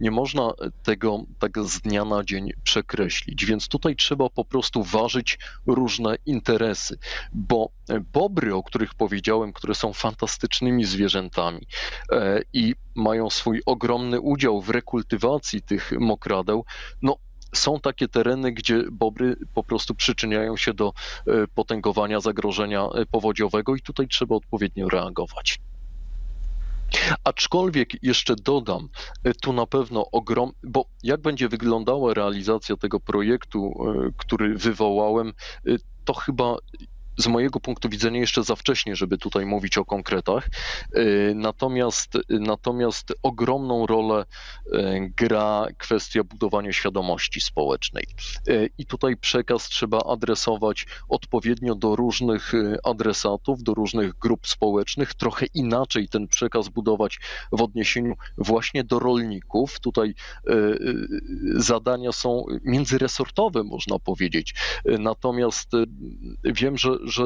nie 0.00 0.10
można 0.10 0.52
tego 0.82 1.24
tak 1.38 1.58
z 1.58 1.80
dnia 1.80 2.04
na 2.04 2.24
dzień 2.24 2.50
przekreślić. 2.64 3.46
Więc 3.46 3.68
tutaj 3.68 3.96
trzeba 3.96 4.30
po 4.30 4.44
prostu 4.44 4.82
ważyć 4.82 5.38
różne 5.66 6.16
interesy, 6.26 6.98
bo 7.32 7.68
bobry, 8.12 8.54
o 8.54 8.62
których 8.62 8.94
powiedziałem, 8.94 9.52
które 9.52 9.74
są 9.74 9.92
fantastycznymi 9.92 10.84
zwierzętami 10.84 11.66
e, 12.12 12.42
i 12.52 12.74
mają 12.94 13.30
swój 13.30 13.62
ogromny 13.66 14.20
udział 14.20 14.60
w 14.60 14.70
rekultywacji 14.70 15.62
tych 15.62 15.92
mokradeł, 16.00 16.64
no 17.02 17.16
są 17.54 17.80
takie 17.80 18.08
tereny, 18.08 18.52
gdzie 18.52 18.84
bobry 18.92 19.36
po 19.54 19.64
prostu 19.64 19.94
przyczyniają 19.94 20.56
się 20.56 20.74
do 20.74 20.92
e, 21.26 21.46
potęgowania 21.54 22.20
zagrożenia 22.20 22.88
e, 22.94 23.06
powodziowego 23.06 23.76
i 23.76 23.80
tutaj 23.80 24.08
trzeba 24.08 24.34
odpowiednio 24.34 24.88
reagować. 24.88 25.58
Aczkolwiek 27.24 28.02
jeszcze 28.02 28.36
dodam, 28.36 28.88
e, 29.24 29.34
tu 29.34 29.52
na 29.52 29.66
pewno 29.66 30.10
ogrom, 30.10 30.52
bo 30.62 30.84
jak 31.02 31.20
będzie 31.20 31.48
wyglądała 31.48 32.14
realizacja 32.14 32.76
tego 32.76 33.00
projektu, 33.00 33.74
który 34.16 34.58
wywołałem, 34.58 35.32
to 36.04 36.14
chyba 36.14 36.56
z 37.22 37.26
mojego 37.26 37.60
punktu 37.60 37.88
widzenia 37.88 38.20
jeszcze 38.20 38.44
za 38.44 38.56
wcześnie, 38.56 38.96
żeby 38.96 39.18
tutaj 39.18 39.46
mówić 39.46 39.78
o 39.78 39.84
konkretach. 39.84 40.48
Y, 40.96 41.32
natomiast, 41.36 42.18
natomiast 42.28 43.12
ogromną 43.22 43.86
rolę 43.86 44.24
y, 44.66 45.12
gra 45.16 45.66
kwestia 45.78 46.24
budowania 46.24 46.72
świadomości 46.72 47.40
społecznej. 47.40 48.04
Y, 48.48 48.70
I 48.78 48.86
tutaj 48.86 49.16
przekaz 49.16 49.68
trzeba 49.68 49.98
adresować 49.98 50.86
odpowiednio 51.08 51.74
do 51.74 51.96
różnych 51.96 52.52
adresatów, 52.84 53.62
do 53.62 53.74
różnych 53.74 54.18
grup 54.18 54.46
społecznych, 54.46 55.14
trochę 55.14 55.46
inaczej 55.54 56.08
ten 56.08 56.28
przekaz 56.28 56.68
budować 56.68 57.20
w 57.52 57.62
odniesieniu 57.62 58.14
właśnie 58.38 58.84
do 58.84 58.98
rolników. 58.98 59.80
Tutaj 59.80 60.14
zadania 61.56 62.12
są 62.12 62.44
międzyresortowe, 62.64 63.64
można 63.64 63.98
powiedzieć. 63.98 64.54
Natomiast 64.84 65.70
wiem, 66.44 66.78
że, 66.78 66.96
że 67.12 67.24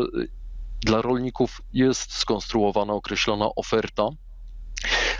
dla 0.81 1.03
rolników 1.03 1.63
jest 1.73 2.13
skonstruowana 2.13 2.93
określona 2.93 3.49
oferta. 3.57 4.09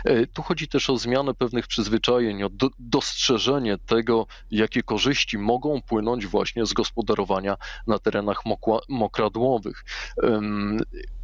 E, 0.05 0.27
tu 0.27 0.41
chodzi 0.41 0.67
też 0.67 0.89
o 0.89 0.97
zmianę 0.97 1.33
pewnych 1.33 1.67
przyzwyczajeń, 1.67 2.43
o 2.43 2.49
do, 2.49 2.69
dostrzeżenie 2.79 3.77
tego, 3.77 4.27
jakie 4.51 4.83
korzyści 4.83 5.37
mogą 5.37 5.81
płynąć 5.81 6.27
właśnie 6.27 6.65
z 6.65 6.73
gospodarowania 6.73 7.57
na 7.87 7.99
terenach 7.99 8.45
mokła, 8.45 8.79
mokradłowych. 8.89 9.85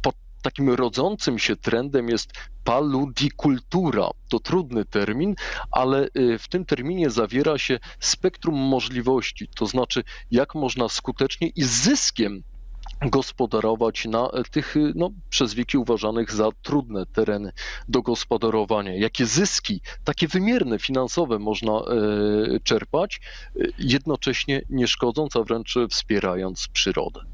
Pod 0.02 0.14
takim 0.42 0.70
rodzącym 0.70 1.38
się 1.38 1.56
trendem 1.56 2.08
jest 2.08 2.32
paludikultura. 2.64 4.10
To 4.28 4.40
trudny 4.40 4.84
termin, 4.84 5.34
ale 5.70 6.08
y, 6.18 6.38
w 6.38 6.48
tym 6.48 6.64
terminie 6.64 7.10
zawiera 7.10 7.58
się 7.58 7.78
spektrum 8.00 8.54
możliwości, 8.54 9.48
to 9.48 9.66
znaczy 9.66 10.04
jak 10.30 10.54
można 10.54 10.88
skutecznie 10.88 11.48
i 11.48 11.62
z 11.62 11.70
zyskiem 11.70 12.42
gospodarować 13.02 14.04
na 14.04 14.28
tych 14.50 14.74
no, 14.94 15.10
przez 15.30 15.54
wieki 15.54 15.78
uważanych 15.78 16.32
za 16.32 16.48
trudne 16.62 17.06
tereny 17.06 17.52
do 17.88 18.02
gospodarowania. 18.02 18.96
Jakie 18.96 19.26
zyski, 19.26 19.80
takie 20.04 20.28
wymierne, 20.28 20.78
finansowe 20.78 21.38
można 21.38 21.72
e, 21.72 21.82
czerpać, 22.62 23.20
e, 23.56 23.64
jednocześnie 23.78 24.62
nie 24.70 24.86
szkodząc, 24.86 25.36
a 25.36 25.42
wręcz 25.42 25.74
wspierając 25.90 26.68
przyrodę. 26.68 27.33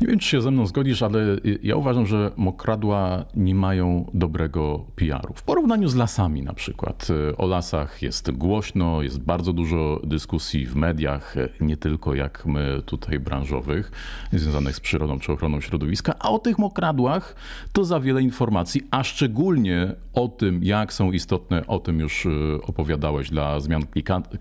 Nie 0.00 0.06
wiem, 0.06 0.18
czy 0.18 0.28
się 0.28 0.40
ze 0.40 0.50
mną 0.50 0.66
zgodzisz, 0.66 1.02
ale 1.02 1.18
ja 1.62 1.76
uważam, 1.76 2.06
że 2.06 2.32
mokradła 2.36 3.24
nie 3.34 3.54
mają 3.54 4.10
dobrego 4.14 4.84
PR-u. 4.96 5.34
W 5.34 5.42
porównaniu 5.42 5.88
z 5.88 5.94
lasami 5.94 6.42
na 6.42 6.54
przykład. 6.54 7.08
O 7.38 7.46
lasach 7.46 8.02
jest 8.02 8.30
głośno, 8.30 9.02
jest 9.02 9.20
bardzo 9.20 9.52
dużo 9.52 10.00
dyskusji 10.04 10.66
w 10.66 10.76
mediach, 10.76 11.34
nie 11.60 11.76
tylko 11.76 12.14
jak 12.14 12.46
my 12.46 12.82
tutaj 12.86 13.18
branżowych, 13.18 13.90
związanych 14.32 14.76
z 14.76 14.80
przyrodą 14.80 15.18
czy 15.18 15.32
ochroną 15.32 15.60
środowiska, 15.60 16.14
a 16.18 16.30
o 16.30 16.38
tych 16.38 16.58
mokradłach 16.58 17.36
to 17.72 17.84
za 17.84 18.00
wiele 18.00 18.22
informacji, 18.22 18.82
a 18.90 19.04
szczególnie 19.04 19.94
o 20.12 20.28
tym, 20.28 20.64
jak 20.64 20.92
są 20.92 21.12
istotne, 21.12 21.66
o 21.66 21.78
tym 21.78 22.00
już 22.00 22.26
y, 22.26 22.30
opowiadałeś 22.62 23.30
dla 23.30 23.60
zmian 23.60 23.82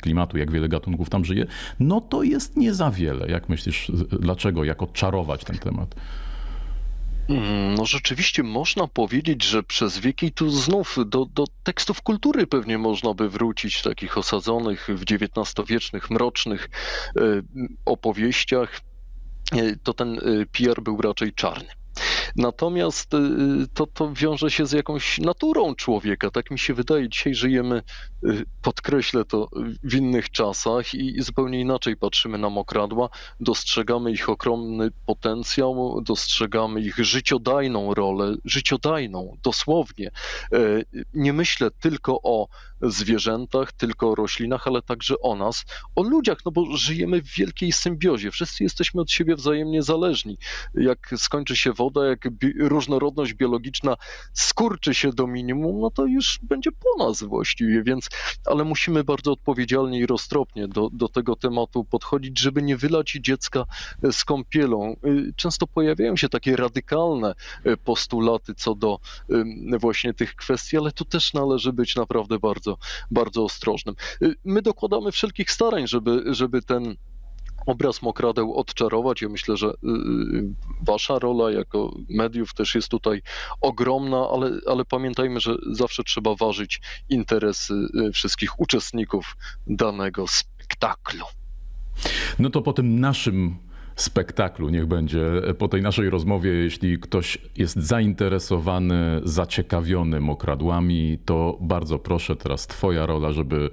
klimatu, 0.02 0.38
jak 0.38 0.52
wiele 0.52 0.70
gatunków 0.70 1.10
tam 1.10 1.26
żyje, 1.26 1.46
no 1.80 2.02
to 2.02 2.24
jest 2.24 2.58
nie 2.58 2.74
za 2.74 2.92
wiele. 2.92 3.28
Jak 3.28 3.50
myślisz, 3.50 3.92
dlaczego? 4.20 4.64
Jak 4.64 4.82
ten 5.46 5.58
temat? 5.58 5.96
Mm, 7.30 7.76
no 7.76 7.86
rzeczywiście 7.86 8.44
można 8.44 8.88
powiedzieć, 8.88 9.44
że 9.44 9.64
przez 9.64 10.00
wieki 10.00 10.32
tu 10.32 10.50
znów 10.50 10.98
do, 11.06 11.26
do 11.26 11.44
tekstów 11.64 12.02
kultury 12.02 12.48
pewnie 12.48 12.78
można 12.78 13.14
by 13.14 13.30
wrócić, 13.30 13.82
takich 13.82 14.18
osadzonych 14.18 14.88
w 14.90 15.02
XIX-wiecznych, 15.02 16.10
mrocznych 16.10 16.70
e, 17.18 17.22
opowieściach. 17.86 18.82
E, 19.52 19.76
to 19.84 19.94
ten 19.94 20.18
e, 20.18 20.22
PR 20.46 20.82
był 20.82 21.02
raczej 21.02 21.34
czarny. 21.34 21.70
Natomiast 22.36 23.14
y, 23.14 23.18
to, 23.74 23.88
to 23.88 24.14
wiąże 24.14 24.52
się 24.52 24.66
z 24.66 24.72
jakąś 24.72 25.18
naturą 25.18 25.76
człowieka. 25.76 26.32
Tak 26.32 26.52
mi 26.52 26.60
się 26.60 26.74
wydaje. 26.74 27.10
Dzisiaj 27.10 27.36
żyjemy, 27.36 27.82
y, 28.24 28.46
podkreślę 28.62 29.26
to, 29.26 29.50
w 29.84 29.94
innych 29.94 30.32
czasach 30.32 30.94
i 30.94 31.22
zupełnie 31.22 31.60
inaczej 31.60 31.98
patrzymy 31.98 32.38
na 32.38 32.50
mokradła. 32.50 33.10
Dostrzegamy 33.40 34.12
ich 34.12 34.30
ogromny 34.30 34.92
potencjał, 35.06 36.02
dostrzegamy 36.02 36.82
ich 36.82 36.98
życiodajną 36.98 37.94
rolę, 37.94 38.36
życiodajną, 38.46 39.38
dosłownie. 39.44 40.12
E, 40.52 40.58
nie 41.14 41.34
myślę 41.34 41.72
tylko 41.72 42.22
o 42.22 42.48
zwierzętach, 42.82 43.72
tylko 43.72 44.12
o 44.12 44.16
roślinach, 44.16 44.68
ale 44.68 44.82
także 44.82 45.16
o 45.20 45.36
nas, 45.36 45.66
o 45.96 46.04
ludziach, 46.04 46.38
no 46.46 46.52
bo 46.52 46.78
żyjemy 46.78 47.22
w 47.22 47.36
wielkiej 47.36 47.72
symbiozie. 47.72 48.32
Wszyscy 48.32 48.64
jesteśmy 48.64 49.02
od 49.02 49.12
siebie 49.12 49.36
wzajemnie 49.36 49.84
zależni. 49.84 50.38
Jak 50.74 51.14
skończy 51.18 51.56
się 51.56 51.74
woda, 51.74 52.06
jak 52.24 52.34
bi 52.34 52.54
różnorodność 52.60 53.34
biologiczna 53.34 53.96
skurczy 54.34 54.94
się 54.94 55.14
do 55.14 55.28
minimum, 55.28 55.80
no 55.80 55.92
to 55.92 56.06
już 56.06 56.40
będzie 56.44 56.72
po 56.72 57.06
nas 57.06 57.24
właściwie, 57.24 57.84
więc, 57.84 58.10
ale 58.46 58.64
musimy 58.64 59.04
bardzo 59.04 59.32
odpowiedzialnie 59.32 60.00
i 60.00 60.06
roztropnie 60.06 60.68
do, 60.68 60.90
do 60.94 61.10
tego 61.10 61.36
tematu 61.36 61.84
podchodzić, 61.84 62.40
żeby 62.40 62.62
nie 62.62 62.78
wylać 62.78 63.18
dziecka 63.22 63.66
z 64.12 64.26
kąpielą. 64.26 64.96
Y, 65.06 65.34
często 65.36 65.68
pojawiają 65.68 66.16
się 66.16 66.30
takie 66.30 66.56
radykalne 66.56 67.36
y, 67.66 67.78
postulaty 67.78 68.54
co 68.56 68.76
do 68.76 69.00
właśnie 69.80 70.14
tych 70.14 70.36
kwestii, 70.36 70.78
ale 70.78 70.92
tu 70.92 71.06
też 71.06 71.34
należy 71.34 71.74
być 71.74 71.96
naprawdę 71.96 72.40
bardzo 72.40 72.78
bardzo, 73.12 73.44
ostrożnym. 73.44 73.96
My 74.46 74.62
dokładamy 74.62 75.12
wszelkich 75.12 75.52
starań, 75.52 75.88
żeby, 75.88 76.24
żeby 76.34 76.62
ten 76.62 76.96
obraz 77.66 78.02
mokradeł 78.02 78.56
odczarować. 78.56 79.22
Ja 79.22 79.30
myślę, 79.30 79.58
że 79.58 79.68
y, 79.68 79.72
y, 79.72 80.54
wasza 80.82 81.20
rola 81.20 81.52
jako 81.52 81.96
mediów 82.10 82.54
też 82.54 82.76
jest 82.76 82.90
tutaj 82.90 83.22
ogromna, 83.62 84.28
ale, 84.34 84.52
ale 84.68 84.86
pamiętajmy, 84.86 85.40
że 85.40 85.56
zawsze 85.72 86.04
trzeba 86.04 86.36
ważyć 86.36 86.82
interesy 87.10 87.74
wszystkich 88.14 88.60
uczestników 88.60 89.38
danego 89.68 90.28
spektaklu. 90.28 91.26
No 92.40 92.50
to 92.50 92.62
po 92.62 92.74
tym 92.74 93.00
naszym 93.00 93.58
spektaklu 93.96 94.70
niech 94.70 94.86
będzie 94.86 95.26
po 95.58 95.68
tej 95.68 95.82
naszej 95.82 96.10
rozmowie. 96.10 96.52
Jeśli 96.52 97.00
ktoś 97.00 97.38
jest 97.58 97.78
zainteresowany, 97.78 99.22
zaciekawiony 99.24 100.20
mokradłami, 100.20 101.20
to 101.26 101.58
bardzo 101.62 102.00
proszę, 102.00 102.36
teraz 102.36 102.68
Twoja 102.68 103.06
rola, 103.06 103.32
żeby 103.32 103.70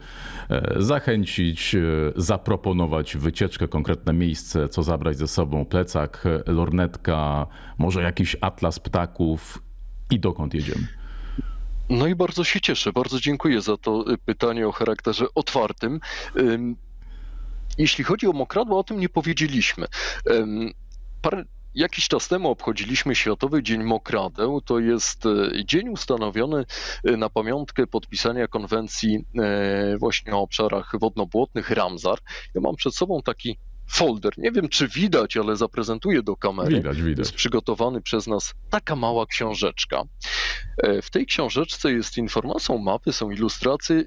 e, 0.50 0.74
zachęcić, 0.82 1.74
e, 1.74 1.80
zaproponować 2.16 3.16
wycieczkę, 3.16 3.68
konkretne 3.68 4.12
miejsce, 4.12 4.68
co 4.68 4.82
zabrać 4.82 5.18
ze 5.18 5.28
sobą, 5.28 5.64
plecak, 5.64 6.24
lornetka, 6.46 7.46
może 7.78 8.02
jakiś 8.02 8.36
atlas 8.40 8.78
ptaków 8.78 9.62
i 10.10 10.20
dokąd 10.20 10.54
jedziemy. 10.54 10.86
No 11.88 12.06
i 12.06 12.14
bardzo 12.14 12.44
się 12.44 12.60
cieszę, 12.60 12.92
bardzo 12.92 13.20
dziękuję 13.20 13.60
za 13.60 13.76
to 13.76 14.04
pytanie 14.24 14.68
o 14.68 14.72
charakterze 14.72 15.26
otwartym. 15.34 16.00
Jeśli 17.78 18.04
chodzi 18.04 18.26
o 18.26 18.32
mokradła, 18.32 18.78
o 18.78 18.84
tym 18.84 19.00
nie 19.00 19.08
powiedzieliśmy. 19.08 19.86
Parę, 21.22 21.44
Jakiś 21.74 22.08
czas 22.08 22.28
temu 22.28 22.50
obchodziliśmy 22.50 23.14
Światowy 23.14 23.62
Dzień 23.62 23.82
Mokradeł. 23.84 24.60
To 24.60 24.78
jest 24.78 25.26
e, 25.26 25.64
dzień 25.64 25.88
ustanowiony 25.88 26.64
e, 27.04 27.16
na 27.16 27.30
pamiątkę 27.30 27.86
podpisania 27.86 28.48
konwencji 28.48 29.24
e, 29.38 29.98
właśnie 29.98 30.34
o 30.34 30.40
obszarach 30.40 30.92
wodnobłotnych 31.00 31.70
Ramsar. 31.70 32.18
Ja 32.54 32.60
mam 32.60 32.76
przed 32.76 32.94
sobą 32.94 33.22
taki 33.22 33.58
folder. 33.88 34.32
Nie 34.38 34.52
wiem, 34.52 34.68
czy 34.68 34.88
widać, 34.88 35.36
ale 35.36 35.56
zaprezentuję 35.56 36.22
do 36.22 36.36
kamery. 36.36 36.76
Widać, 36.76 37.02
widać. 37.02 37.18
Jest 37.18 37.32
przygotowany 37.32 38.00
przez 38.00 38.26
nas 38.26 38.54
taka 38.70 38.96
mała 38.96 39.26
książeczka. 39.26 40.02
W 41.02 41.10
tej 41.10 41.26
książeczce 41.26 41.92
jest 41.92 42.18
informacją 42.18 42.78
mapy, 42.78 43.12
są 43.12 43.30
ilustracje 43.30 44.04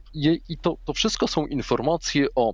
i 0.50 0.58
to, 0.62 0.78
to 0.86 0.94
wszystko 0.94 1.28
są 1.28 1.46
informacje 1.46 2.28
o 2.36 2.54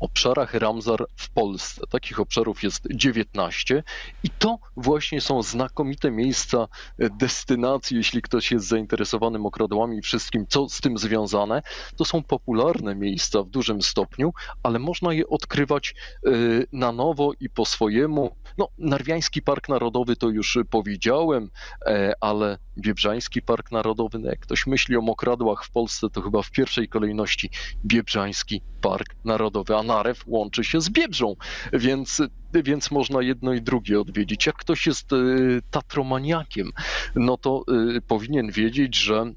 obszarach 0.00 0.54
Ramsar 0.54 1.06
w 1.16 1.30
Polsce. 1.30 1.82
Takich 1.90 2.20
obszarów 2.20 2.62
jest 2.62 2.88
19 2.94 3.82
i 4.22 4.30
to 4.30 4.58
właśnie 4.76 5.20
są 5.20 5.42
znakomite 5.42 6.10
miejsca 6.10 6.68
destynacji, 6.98 7.96
jeśli 7.96 8.22
ktoś 8.22 8.52
jest 8.52 8.66
zainteresowany 8.66 9.38
mokradłami 9.38 9.98
i 9.98 10.02
wszystkim, 10.02 10.46
co 10.48 10.68
z 10.68 10.80
tym 10.80 10.98
związane. 10.98 11.62
To 11.96 12.04
są 12.04 12.22
popularne 12.22 12.94
miejsca 12.94 13.42
w 13.42 13.48
dużym 13.48 13.82
stopniu, 13.82 14.32
ale 14.62 14.78
można 14.78 15.12
je 15.12 15.28
odkrywać 15.28 15.94
y, 16.26 16.66
na 16.72 16.92
nowo 16.92 17.32
i 17.40 17.50
po 17.50 17.64
swojemu. 17.64 18.36
No, 18.58 18.68
Narwiański 18.78 19.42
Park 19.42 19.68
Narodowy 19.68 20.16
to 20.16 20.28
już 20.28 20.58
powiedziałem, 20.70 21.50
e, 21.86 22.12
ale 22.20 22.58
Biebrzański 22.78 23.42
Park 23.42 23.72
Narodowy, 23.72 24.18
no 24.18 24.30
jak 24.30 24.40
ktoś 24.40 24.66
myśli 24.66 24.96
o 24.96 25.00
mokradłach 25.00 25.64
w 25.64 25.70
Polsce, 25.70 26.10
to 26.10 26.22
chyba 26.22 26.42
w 26.42 26.50
pierwszej 26.50 26.88
kolejności 26.88 27.50
Biebrzański 27.84 28.62
Park 28.80 29.14
Narodowy, 29.24 29.73
a 29.78 29.82
Narew 29.82 30.24
łączy 30.26 30.64
się 30.64 30.80
z 30.80 30.90
Biebrzą, 30.90 31.36
więc, 31.72 32.22
więc 32.54 32.90
można 32.90 33.22
jedno 33.22 33.52
i 33.52 33.62
drugie 33.62 34.00
odwiedzić. 34.00 34.46
Jak 34.46 34.56
ktoś 34.56 34.86
jest 34.86 35.12
y, 35.12 35.62
tatromaniakiem, 35.70 36.70
no 37.14 37.36
to 37.36 37.64
y, 37.96 38.00
powinien 38.00 38.50
wiedzieć, 38.50 38.96
że 38.96 39.32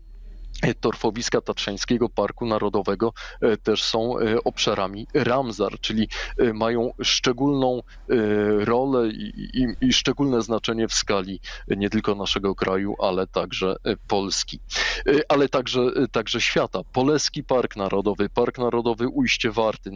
torfowiska 0.80 1.42
Tatrzańskiego 1.42 2.10
Parku 2.10 2.46
Narodowego 2.46 3.14
e, 3.42 3.58
też 3.58 3.84
są 3.84 4.20
e, 4.20 4.44
obszarami 4.44 5.08
Ramsar, 5.14 5.80
czyli 5.80 6.08
e, 6.38 6.54
mają 6.54 6.92
szczególną 7.04 7.82
rolę 8.60 9.08
i, 9.08 9.50
i, 9.54 9.68
i, 9.82 9.94
szczególne 9.94 10.42
znaczenie 10.42 10.88
w 10.88 10.94
skali 10.94 11.40
nie 11.68 11.90
tylko 11.90 12.16
naszego 12.16 12.56
kraju, 12.56 12.96
ale 13.02 13.28
także 13.28 13.76
Polski, 14.08 14.60
ale 15.30 15.50
także, 15.50 15.80
także 16.12 16.42
świata. 16.42 16.80
Poleski 16.94 17.44
Park 17.44 17.76
Narodowy, 17.76 18.30
Park 18.30 18.58
Narodowy 18.58 19.08
Ujście 19.08 19.52
Warty, 19.52 19.92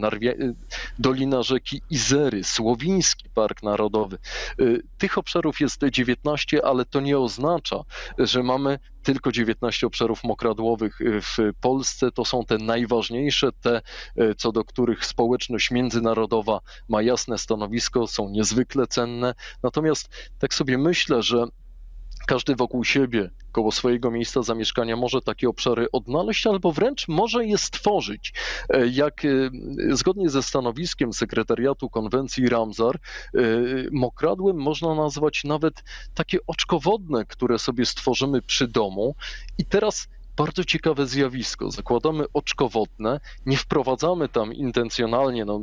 Dolina 0.98 1.42
Rzeki 1.42 1.82
Izery, 1.90 2.44
Słowiński 2.44 3.28
Park 3.34 3.62
Narodowy. 3.62 4.18
Tych 4.98 5.18
obszarów 5.18 5.60
jest 5.60 5.80
19, 5.90 6.64
ale 6.64 6.84
to 6.84 7.00
nie 7.00 7.18
oznacza, 7.18 7.76
że 8.18 8.42
mamy 8.42 8.78
tylko 9.02 9.32
19 9.32 9.86
obszarów 9.86 10.24
mokradłowych 10.24 10.51
y, 11.00 11.20
w 11.20 11.36
Polsce. 11.60 12.12
To 12.12 12.24
są 12.24 12.44
te 12.44 12.58
najważniejsze, 12.58 13.52
te 13.52 13.82
y, 14.20 14.34
co 14.34 14.52
do 14.52 14.64
których 14.64 15.06
społeczność 15.06 15.70
międzynarodowa 15.70 16.60
ma 16.88 17.02
jasne 17.02 17.38
stanowisko, 17.38 18.06
są 18.06 18.28
niezwykle 18.28 18.86
cenne. 18.86 19.34
Natomiast 19.62 20.08
tak 20.38 20.54
sobie 20.54 20.78
myślę, 20.78 21.22
że 21.22 21.46
każdy 22.26 22.56
wokół 22.56 22.84
siebie, 22.84 23.30
koło 23.52 23.72
swojego 23.72 24.10
miejsca 24.10 24.42
zamieszkania 24.42 24.96
może 24.96 25.20
takie 25.20 25.48
obszary 25.48 25.86
odnaleźć 25.92 26.46
albo 26.46 26.72
wręcz 26.72 27.08
może 27.08 27.46
je 27.46 27.58
stworzyć. 27.58 28.32
E, 28.68 28.86
jak 28.86 29.24
e, 29.24 29.28
zgodnie 29.90 30.30
ze 30.30 30.42
stanowiskiem 30.42 31.12
sekretariatu 31.12 31.90
konwencji 31.90 32.48
Ramsar, 32.48 32.96
e, 32.96 33.40
mokradłem 33.92 34.56
można 34.56 34.94
nazwać 34.94 35.44
nawet 35.44 35.84
takie 36.14 36.38
oczkowodne, 36.46 37.24
które 37.24 37.58
sobie 37.58 37.86
stworzymy 37.86 38.42
przy 38.42 38.68
domu. 38.68 39.14
I 39.58 39.64
teraz 39.64 40.08
bardzo 40.36 40.64
ciekawe 40.64 41.06
zjawisko. 41.06 41.70
Zakładamy 41.70 42.24
oczkowodne, 42.32 43.20
nie 43.46 43.56
wprowadzamy 43.56 44.28
tam 44.28 44.54
intencjonalnie, 44.54 45.44
no, 45.44 45.60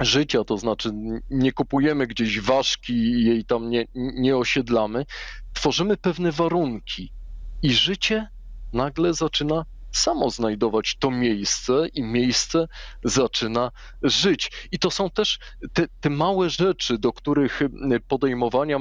życia, 0.00 0.44
to 0.44 0.58
znaczy 0.58 0.90
nie 1.30 1.52
kupujemy 1.52 2.06
gdzieś 2.06 2.40
ważki 2.40 2.92
i 2.92 3.24
jej 3.24 3.44
tam 3.44 3.70
nie, 3.70 3.86
nie 3.94 4.36
osiedlamy, 4.36 5.06
tworzymy 5.52 5.96
pewne 5.96 6.32
warunki 6.32 7.12
i 7.62 7.74
życie 7.74 8.28
nagle 8.72 9.14
zaczyna 9.14 9.64
samo 9.92 10.30
znajdować 10.30 10.96
to 10.98 11.10
miejsce 11.10 11.72
i 11.94 12.02
miejsce 12.02 12.68
zaczyna 13.04 13.70
żyć. 14.02 14.68
I 14.72 14.78
to 14.78 14.90
są 14.90 15.10
też 15.10 15.38
te, 15.72 15.88
te 16.00 16.10
małe 16.10 16.50
rzeczy, 16.50 16.98
do 16.98 17.12
których 17.12 17.60
podejmowania 18.08 18.78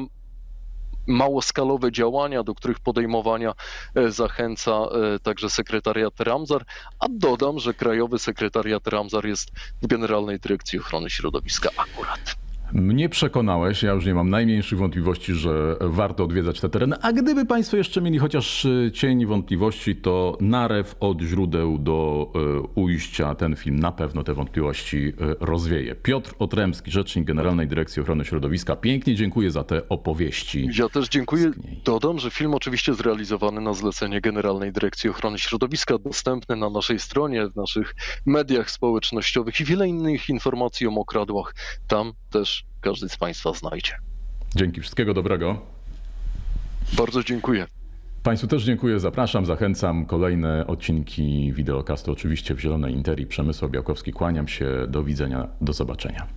małoskalowe 1.07 1.91
działania, 1.91 2.43
do 2.43 2.55
których 2.55 2.79
podejmowania 2.79 3.53
e, 3.95 4.11
zachęca 4.11 4.71
e, 4.71 5.19
także 5.19 5.49
sekretariat 5.49 6.19
Ramzar, 6.19 6.65
a 6.99 7.05
dodam, 7.09 7.59
że 7.59 7.73
Krajowy 7.73 8.19
Sekretariat 8.19 8.87
Ramzar 8.87 9.25
jest 9.25 9.51
w 9.81 9.87
Generalnej 9.87 10.39
Dyrekcji 10.39 10.79
Ochrony 10.79 11.09
Środowiska 11.09 11.69
akurat. 11.77 12.42
Mnie 12.73 13.09
przekonałeś, 13.09 13.83
ja 13.83 13.91
już 13.91 14.05
nie 14.05 14.13
mam 14.13 14.29
najmniejszych 14.29 14.79
wątpliwości, 14.79 15.33
że 15.33 15.75
warto 15.81 16.23
odwiedzać 16.23 16.59
te 16.59 16.69
tereny. 16.69 16.95
A 17.01 17.13
gdyby 17.13 17.45
Państwo 17.45 17.77
jeszcze 17.77 18.01
mieli 18.01 18.19
chociaż 18.19 18.65
e, 18.65 18.91
cień 18.91 19.25
wątpliwości, 19.25 19.95
to 19.95 20.37
narew 20.41 20.95
od 20.99 21.21
źródeł 21.21 21.77
do 21.77 22.27
e, 22.35 22.59
ujścia 22.75 23.35
ten 23.35 23.55
film 23.55 23.79
na 23.79 23.91
pewno 23.91 24.23
te 24.23 24.33
wątpliwości 24.33 25.13
e, 25.21 25.35
rozwieje. 25.39 25.95
Piotr 25.95 26.33
Otremski, 26.39 26.91
rzecznik 26.91 27.25
Generalnej 27.25 27.67
Dyrekcji 27.67 28.01
Ochrony 28.01 28.25
Środowiska, 28.25 28.75
pięknie 28.75 29.15
dziękuję 29.15 29.51
za 29.51 29.63
te 29.63 29.89
opowieści. 29.89 30.69
Ja 30.79 30.89
też 30.89 31.09
dziękuję. 31.09 31.51
Dodam, 31.85 32.19
że 32.19 32.31
film 32.31 32.53
oczywiście 32.53 32.93
zrealizowany 32.93 33.61
na 33.61 33.73
zlecenie 33.73 34.21
Generalnej 34.21 34.71
Dyrekcji 34.71 35.09
Ochrony 35.09 35.39
Środowiska, 35.39 35.97
dostępny 35.97 36.55
na 36.55 36.69
naszej 36.69 36.99
stronie, 36.99 37.47
w 37.47 37.55
naszych 37.55 37.95
mediach 38.25 38.71
społecznościowych 38.71 39.59
i 39.59 39.65
wiele 39.65 39.87
innych 39.87 40.29
informacji 40.29 40.87
o 40.87 40.91
mokradłach. 40.91 41.55
Tam 41.87 42.13
też 42.29 42.62
każdy 42.81 43.09
z 43.09 43.17
Państwa 43.17 43.53
znajdzie. 43.53 43.91
Dzięki, 44.55 44.81
wszystkiego 44.81 45.13
dobrego. 45.13 45.61
Bardzo 46.97 47.23
dziękuję. 47.23 47.65
Państwu 48.23 48.47
też 48.47 48.63
dziękuję, 48.63 48.99
zapraszam, 48.99 49.45
zachęcam. 49.45 50.05
Kolejne 50.05 50.67
odcinki 50.67 51.53
wideokastu 51.53 52.11
oczywiście 52.11 52.55
w 52.55 52.59
Zielonej 52.59 52.93
Interii. 52.93 53.25
Przemysł 53.25 53.69
Białkowski, 53.69 54.13
kłaniam 54.13 54.47
się, 54.47 54.85
do 54.87 55.03
widzenia, 55.03 55.47
do 55.61 55.73
zobaczenia. 55.73 56.27